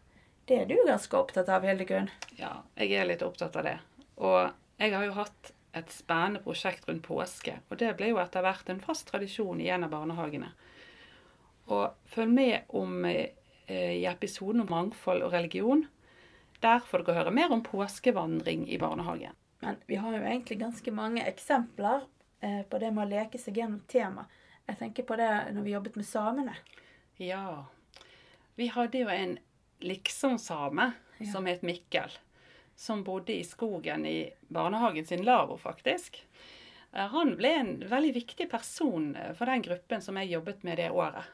Det 0.46 0.60
er 0.62 0.68
du 0.68 0.76
ganske 0.86 1.16
opptatt 1.18 1.48
av, 1.50 1.64
Hildegunn. 1.66 2.10
Ja, 2.38 2.60
jeg 2.78 2.92
er 2.94 3.08
litt 3.08 3.24
opptatt 3.24 3.56
av 3.58 3.66
det. 3.66 3.78
Og 4.20 4.52
jeg 4.78 4.92
har 4.94 5.04
jo 5.08 5.16
hatt 5.16 5.50
et 5.76 5.90
spennende 5.92 6.40
prosjekt 6.44 6.86
rundt 6.88 7.04
påske, 7.04 7.58
og 7.68 7.80
det 7.80 7.90
ble 7.98 8.12
jo 8.12 8.20
etter 8.22 8.44
hvert 8.44 8.68
en 8.72 8.80
fast 8.84 9.08
tradisjon 9.10 9.60
i 9.60 9.68
en 9.72 9.84
av 9.84 9.92
barnehagene. 9.92 10.52
Og 11.72 11.96
følg 12.12 12.32
med 12.32 12.70
om 12.78 13.04
eh, 13.10 13.34
i 13.74 14.04
episoden 14.06 14.60
om 14.60 14.70
mangfold 14.70 15.22
og 15.26 15.32
religion. 15.32 15.86
Der 16.62 16.78
får 16.80 17.04
dere 17.04 17.18
høre 17.20 17.30
mer 17.34 17.52
om 17.52 17.62
påskevandring 17.62 18.68
i 18.70 18.78
barnehagen. 18.78 19.32
Men 19.60 19.76
vi 19.86 19.96
har 19.96 20.12
jo 20.16 20.22
egentlig 20.24 20.58
ganske 20.60 20.92
mange 20.92 21.24
eksempler 21.26 22.04
eh, 22.40 22.62
på 22.68 22.78
det 22.78 22.90
med 22.92 23.06
å 23.06 23.10
leke 23.10 23.38
seg 23.40 23.56
gjennom 23.58 23.80
tema. 23.88 24.26
Jeg 24.66 24.78
tenker 24.78 25.02
på 25.08 25.16
det 25.16 25.30
når 25.54 25.62
vi 25.66 25.74
jobbet 25.74 25.96
med 25.96 26.06
samene. 26.08 26.54
Ja. 27.16 27.66
Vi 28.56 28.66
hadde 28.72 28.98
jo 29.04 29.08
en 29.12 29.38
liksom-same 29.80 30.92
Ja. 31.18 31.32
som 31.32 31.46
het 31.46 31.62
Mikkel. 31.62 32.10
Som 32.76 33.04
bodde 33.04 33.32
i 33.32 33.44
skogen 33.44 34.04
i 34.06 34.30
barnehagen 34.52 35.06
sin 35.06 35.22
lavvo, 35.24 35.56
faktisk. 35.56 36.18
Eh, 36.92 37.06
Han 37.08 37.36
ble 37.36 37.48
en 37.48 37.70
veldig 37.88 38.12
viktig 38.14 38.50
person 38.50 39.14
eh, 39.16 39.32
for 39.34 39.46
den 39.46 39.62
gruppen 39.62 40.02
som 40.02 40.16
jeg 40.16 40.30
jobbet 40.34 40.62
med 40.64 40.76
det 40.78 40.90
året. 40.90 41.24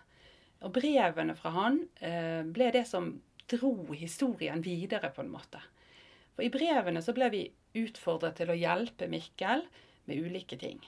Og 0.62 0.72
brevene 0.75 1.35
fra 1.38 1.53
han 1.57 1.81
eh, 2.01 2.42
ble 2.46 2.70
det 2.75 2.85
som 2.88 3.12
dro 3.51 3.75
historien 3.92 4.62
videre, 4.64 5.11
på 5.11 5.25
en 5.25 5.33
måte. 5.33 5.61
For 6.33 6.46
i 6.46 6.53
brevene 6.53 7.03
så 7.05 7.14
ble 7.16 7.29
vi 7.33 7.42
utfordret 7.79 8.38
til 8.38 8.53
å 8.53 8.57
hjelpe 8.57 9.09
Mikkel 9.11 9.66
med 10.09 10.22
ulike 10.22 10.59
ting. 10.61 10.81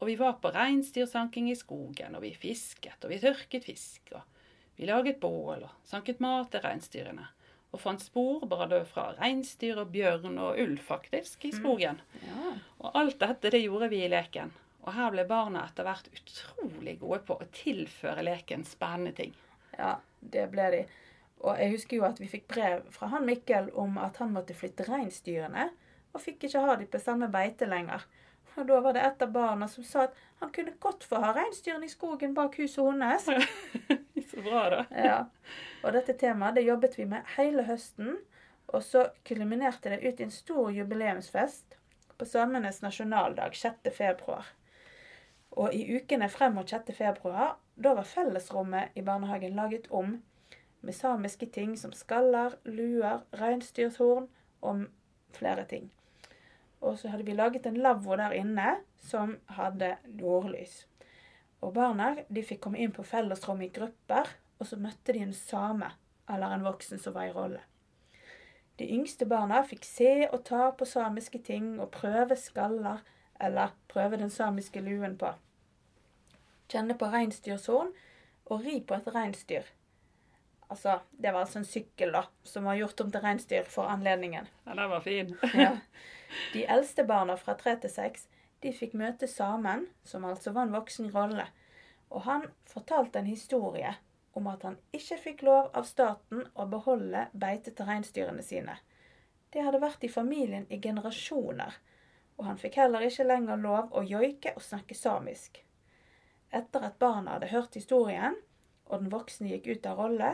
Og 0.00 0.08
vi 0.08 0.16
var 0.16 0.38
på 0.40 0.52
reinsdyrsanking 0.54 1.50
i 1.52 1.58
skogen, 1.58 2.16
og 2.16 2.24
vi 2.24 2.32
fisket, 2.32 2.96
og 3.04 3.12
vi 3.12 3.20
tørket 3.20 3.66
fisk, 3.68 4.14
og 4.16 4.24
vi 4.80 4.88
laget 4.88 5.20
bål 5.20 5.66
og 5.66 5.84
sanket 5.84 6.22
mat 6.24 6.48
til 6.52 6.64
reinsdyrene. 6.64 7.26
Og 7.70 7.78
fant 7.78 8.02
spor 8.02 8.46
både 8.50 8.80
fra 8.88 9.10
reinsdyr 9.20 9.78
og 9.84 9.92
bjørn 9.92 10.40
og 10.40 10.58
ulv, 10.58 10.80
faktisk, 10.82 11.44
i 11.46 11.52
skogen. 11.54 12.00
Ja. 12.24 12.54
Og 12.80 12.96
alt 12.98 13.20
dette 13.20 13.52
det 13.52 13.60
gjorde 13.62 13.90
vi 13.92 14.00
i 14.02 14.10
leken. 14.10 14.50
Og 14.80 14.94
her 14.96 15.12
ble 15.12 15.26
barna 15.28 15.66
etter 15.68 15.84
hvert 15.84 16.08
utrolig 16.14 16.96
gode 17.00 17.20
på 17.28 17.36
å 17.36 17.48
tilføre 17.52 18.24
leken 18.24 18.64
spennende 18.64 19.12
ting. 19.16 19.34
ja, 19.76 19.98
det 20.20 20.46
ble 20.52 20.70
de. 20.74 20.80
Og 21.40 21.56
jeg 21.56 21.72
husker 21.72 21.96
jo 21.96 22.06
at 22.08 22.20
vi 22.20 22.28
fikk 22.28 22.48
brev 22.52 22.82
fra 22.92 23.08
han 23.14 23.24
Mikkel 23.28 23.70
om 23.80 23.96
at 24.00 24.20
han 24.20 24.32
måtte 24.34 24.56
flytte 24.56 24.84
reinsdyrene, 24.88 25.70
og 26.12 26.20
fikk 26.20 26.48
ikke 26.48 26.64
ha 26.64 26.74
de 26.76 26.88
på 26.90 27.00
samme 27.00 27.30
beite 27.32 27.68
lenger. 27.68 28.04
Og 28.58 28.66
da 28.66 28.80
var 28.82 28.96
det 28.96 29.04
et 29.06 29.22
av 29.22 29.30
barna 29.32 29.68
som 29.70 29.84
sa 29.86 30.08
at 30.08 30.16
han 30.40 30.50
kunne 30.52 30.74
godt 30.82 31.04
få 31.06 31.20
ha 31.22 31.30
reinsdyrene 31.36 31.86
i 31.86 31.92
skogen 31.92 32.34
bak 32.34 32.58
huset 32.58 32.82
hennes. 32.90 33.28
Så 34.30 34.42
bra, 34.42 34.64
da. 34.72 34.80
Ja. 34.94 35.18
Og 35.84 35.94
dette 35.94 36.16
temaet 36.18 36.58
det 36.58 36.66
jobbet 36.66 36.98
vi 36.98 37.06
med 37.08 37.26
hele 37.36 37.64
høsten. 37.68 38.18
Og 38.70 38.84
så 38.86 39.08
kulminerte 39.26 39.90
det 39.90 40.02
ut 40.04 40.20
i 40.20 40.26
en 40.28 40.34
stor 40.34 40.70
jubileumsfest 40.70 41.74
på 42.18 42.26
Samenes 42.28 42.82
nasjonaldag 42.84 43.56
6. 43.58 43.90
Og 45.50 45.74
i 45.74 45.82
ukene 45.96 46.28
frem 46.30 46.54
mot 46.54 46.70
6. 46.70 46.92
februar, 46.94 47.56
da 47.76 47.94
var 47.96 48.06
fellesrommet 48.06 48.94
i 48.94 49.02
barnehagen 49.02 49.56
laget 49.56 49.88
om 49.90 50.18
med 50.80 50.94
samiske 50.94 51.46
ting 51.46 51.76
som 51.78 51.92
skaller, 51.92 52.54
luer, 52.64 53.24
reinsdyrshorn 53.36 54.28
og 54.62 54.84
flere 55.36 55.64
ting. 55.68 55.90
Og 56.80 56.98
så 56.98 57.10
hadde 57.12 57.26
vi 57.26 57.36
laget 57.36 57.66
en 57.66 57.76
lavvo 57.76 58.16
der 58.16 58.32
inne 58.36 58.76
som 58.96 59.36
hadde 59.56 59.96
dårlys. 60.04 60.86
Og 61.60 61.74
barna 61.76 62.14
de 62.28 62.44
fikk 62.44 62.62
komme 62.64 62.80
inn 62.80 62.94
på 62.96 63.04
fellesrommet 63.04 63.68
i 63.68 63.74
grupper, 63.80 64.30
og 64.60 64.68
så 64.68 64.78
møtte 64.80 65.12
de 65.12 65.24
en 65.24 65.36
same 65.36 65.90
eller 66.30 66.54
en 66.54 66.64
voksen 66.64 67.00
som 67.00 67.16
var 67.16 67.28
i 67.28 67.34
rolle. 67.36 67.60
De 68.80 68.86
yngste 68.88 69.26
barna 69.28 69.60
fikk 69.68 69.84
se 69.84 70.12
og 70.30 70.44
ta 70.48 70.70
på 70.72 70.88
samiske 70.88 71.42
ting 71.44 71.74
og 71.80 71.90
prøve 71.92 72.36
skaller 72.40 73.02
eller 73.40 73.74
prøve 73.88 74.20
den 74.20 74.30
samiske 74.30 74.82
luen 74.84 75.16
på. 75.18 75.32
Kjenne 76.70 76.94
på 76.94 77.08
reinsdyrshorn 77.10 77.92
og 78.50 78.66
ri 78.66 78.80
på 78.86 78.96
et 78.98 79.08
reinsdyr. 79.14 79.68
Altså, 80.70 81.00
det 81.10 81.32
var 81.32 81.42
altså 81.42 81.58
en 81.58 81.66
sykkel 81.66 82.12
da, 82.14 82.24
som 82.46 82.68
var 82.68 82.78
gjort 82.78 83.00
om 83.02 83.10
til 83.10 83.24
reinsdyr 83.24 83.66
for 83.66 83.90
anledningen. 83.90 84.46
Ja, 84.66 84.74
den 84.78 84.90
var 84.90 85.00
fin. 85.00 85.34
Ja. 85.64 85.76
De 86.52 86.62
eldste 86.62 87.02
barna 87.02 87.34
fra 87.34 87.56
tre 87.58 87.74
til 87.82 87.90
seks 87.90 88.28
de 88.62 88.70
fikk 88.76 88.92
møte 88.94 89.26
samen, 89.26 89.88
som 90.04 90.24
altså 90.28 90.52
var 90.54 90.68
en 90.68 90.76
voksen 90.76 91.10
rolle. 91.14 91.48
Og 92.10 92.22
han 92.26 92.46
fortalte 92.70 93.18
en 93.18 93.26
historie 93.26 93.96
om 94.38 94.46
at 94.46 94.62
han 94.62 94.76
ikke 94.94 95.18
fikk 95.24 95.42
lov 95.46 95.72
av 95.74 95.88
staten 95.88 96.44
å 96.54 96.66
beholde 96.70 97.26
beitet 97.32 97.76
til 97.78 97.88
reinsdyrene 97.88 98.44
sine. 98.46 98.76
Det 99.50 99.64
hadde 99.66 99.82
vært 99.82 100.04
i 100.06 100.12
familien 100.12 100.68
i 100.70 100.78
generasjoner, 100.78 101.74
og 102.40 102.46
han 102.48 102.58
fikk 102.60 102.78
heller 102.80 103.04
ikke 103.04 103.26
lenger 103.28 103.58
lov 103.60 103.90
å 103.92 104.00
joike 104.08 104.54
og 104.56 104.64
snakke 104.64 104.96
samisk. 104.96 105.58
Etter 106.48 106.86
at 106.86 106.96
barna 106.98 107.34
hadde 107.34 107.50
hørt 107.52 107.76
historien, 107.76 108.38
og 108.88 109.02
den 109.02 109.12
voksne 109.12 109.50
gikk 109.52 109.68
ut 109.68 109.88
av 109.90 110.00
rolle, 110.00 110.30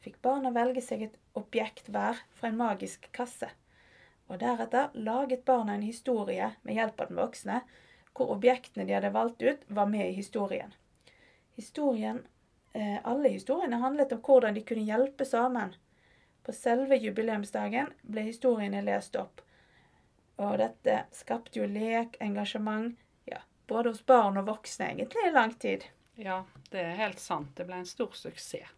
fikk 0.00 0.16
barna 0.24 0.54
velge 0.56 0.80
seg 0.82 1.04
et 1.04 1.20
objekt 1.36 1.90
hver 1.92 2.16
fra 2.32 2.48
en 2.48 2.56
magisk 2.56 3.10
kasse. 3.12 3.50
Og 4.32 4.40
deretter 4.40 4.96
laget 4.96 5.44
barna 5.44 5.76
en 5.76 5.84
historie 5.84 6.48
med 6.62 6.78
hjelp 6.80 7.04
av 7.04 7.12
den 7.12 7.20
voksne, 7.20 7.60
hvor 8.16 8.32
objektene 8.32 8.88
de 8.88 8.96
hadde 8.96 9.12
valgt 9.12 9.44
ut, 9.44 9.68
var 9.68 9.90
med 9.92 10.08
i 10.08 10.16
historien. 10.16 10.72
Historien, 11.60 12.24
eh, 12.72 12.98
Alle 13.04 13.28
historiene 13.28 13.84
handlet 13.84 14.12
om 14.12 14.22
hvordan 14.24 14.54
de 14.54 14.64
kunne 14.64 14.88
hjelpe 14.88 15.24
sammen. 15.24 15.74
På 16.42 16.52
selve 16.52 16.96
jubileumsdagen 16.96 17.92
ble 18.02 18.30
historiene 18.32 18.80
lest 18.82 19.16
opp. 19.16 19.44
Og 20.42 20.56
dette 20.58 21.04
skapte 21.14 21.60
jo 21.60 21.66
lek, 21.70 22.16
engasjement, 22.24 22.96
ja, 23.30 23.40
både 23.70 23.92
hos 23.94 24.02
barn 24.06 24.40
og 24.40 24.48
voksne 24.48 24.90
egentlig 24.90 25.28
i 25.28 25.34
lang 25.34 25.54
tid. 25.62 25.86
Ja, 26.18 26.42
det 26.70 26.82
er 26.82 26.98
helt 26.98 27.22
sant. 27.22 27.52
Det 27.58 27.66
ble 27.68 27.82
en 27.82 27.88
stor 27.88 28.14
suksess. 28.18 28.72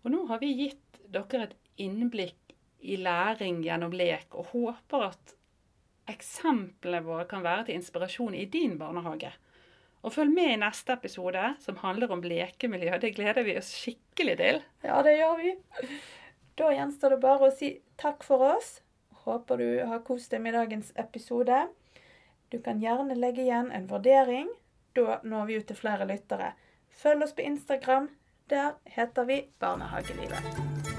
Og 0.00 0.14
nå 0.14 0.24
har 0.30 0.40
vi 0.40 0.54
gitt 0.56 1.02
dere 1.12 1.44
et 1.44 1.56
innblikk 1.82 2.54
i 2.80 2.96
læring 2.96 3.60
gjennom 3.64 3.92
lek, 3.92 4.32
og 4.32 4.54
håper 4.54 5.10
at 5.10 5.34
eksemplene 6.10 7.02
våre 7.04 7.26
kan 7.30 7.44
være 7.44 7.68
til 7.68 7.78
inspirasjon 7.78 8.34
i 8.34 8.46
din 8.50 8.78
barnehage. 8.80 9.32
Og 10.00 10.14
følg 10.14 10.32
med 10.32 10.54
i 10.54 10.60
neste 10.62 10.94
episode, 10.96 11.42
som 11.60 11.80
handler 11.82 12.12
om 12.14 12.22
lekemiljø. 12.24 12.96
Det 13.02 13.12
gleder 13.18 13.44
vi 13.44 13.58
oss 13.60 13.74
skikkelig 13.76 14.36
til. 14.40 14.62
Ja, 14.86 15.02
det 15.04 15.18
gjør 15.18 15.36
vi. 15.42 15.52
Da 16.56 16.70
gjenstår 16.72 17.14
det 17.14 17.20
bare 17.20 17.50
å 17.50 17.54
si 17.54 17.74
takk 18.00 18.24
for 18.24 18.46
oss. 18.54 18.78
Håper 19.24 19.60
du 19.60 19.68
har 19.84 20.04
kost 20.06 20.32
deg 20.32 20.40
med 20.44 20.56
dagens 20.56 20.92
episode. 20.96 21.66
Du 22.48 22.58
kan 22.62 22.80
gjerne 22.80 23.14
legge 23.18 23.44
igjen 23.44 23.70
en 23.72 23.88
vurdering. 23.90 24.48
Da 24.96 25.20
når 25.22 25.46
vi 25.46 25.58
ut 25.60 25.68
til 25.68 25.78
flere 25.78 26.08
lyttere. 26.08 26.54
Følg 27.02 27.28
oss 27.28 27.36
på 27.36 27.46
Instagram. 27.46 28.08
Der 28.50 28.80
heter 28.84 29.28
vi 29.28 29.44
Barnehagelivet. 29.62 30.89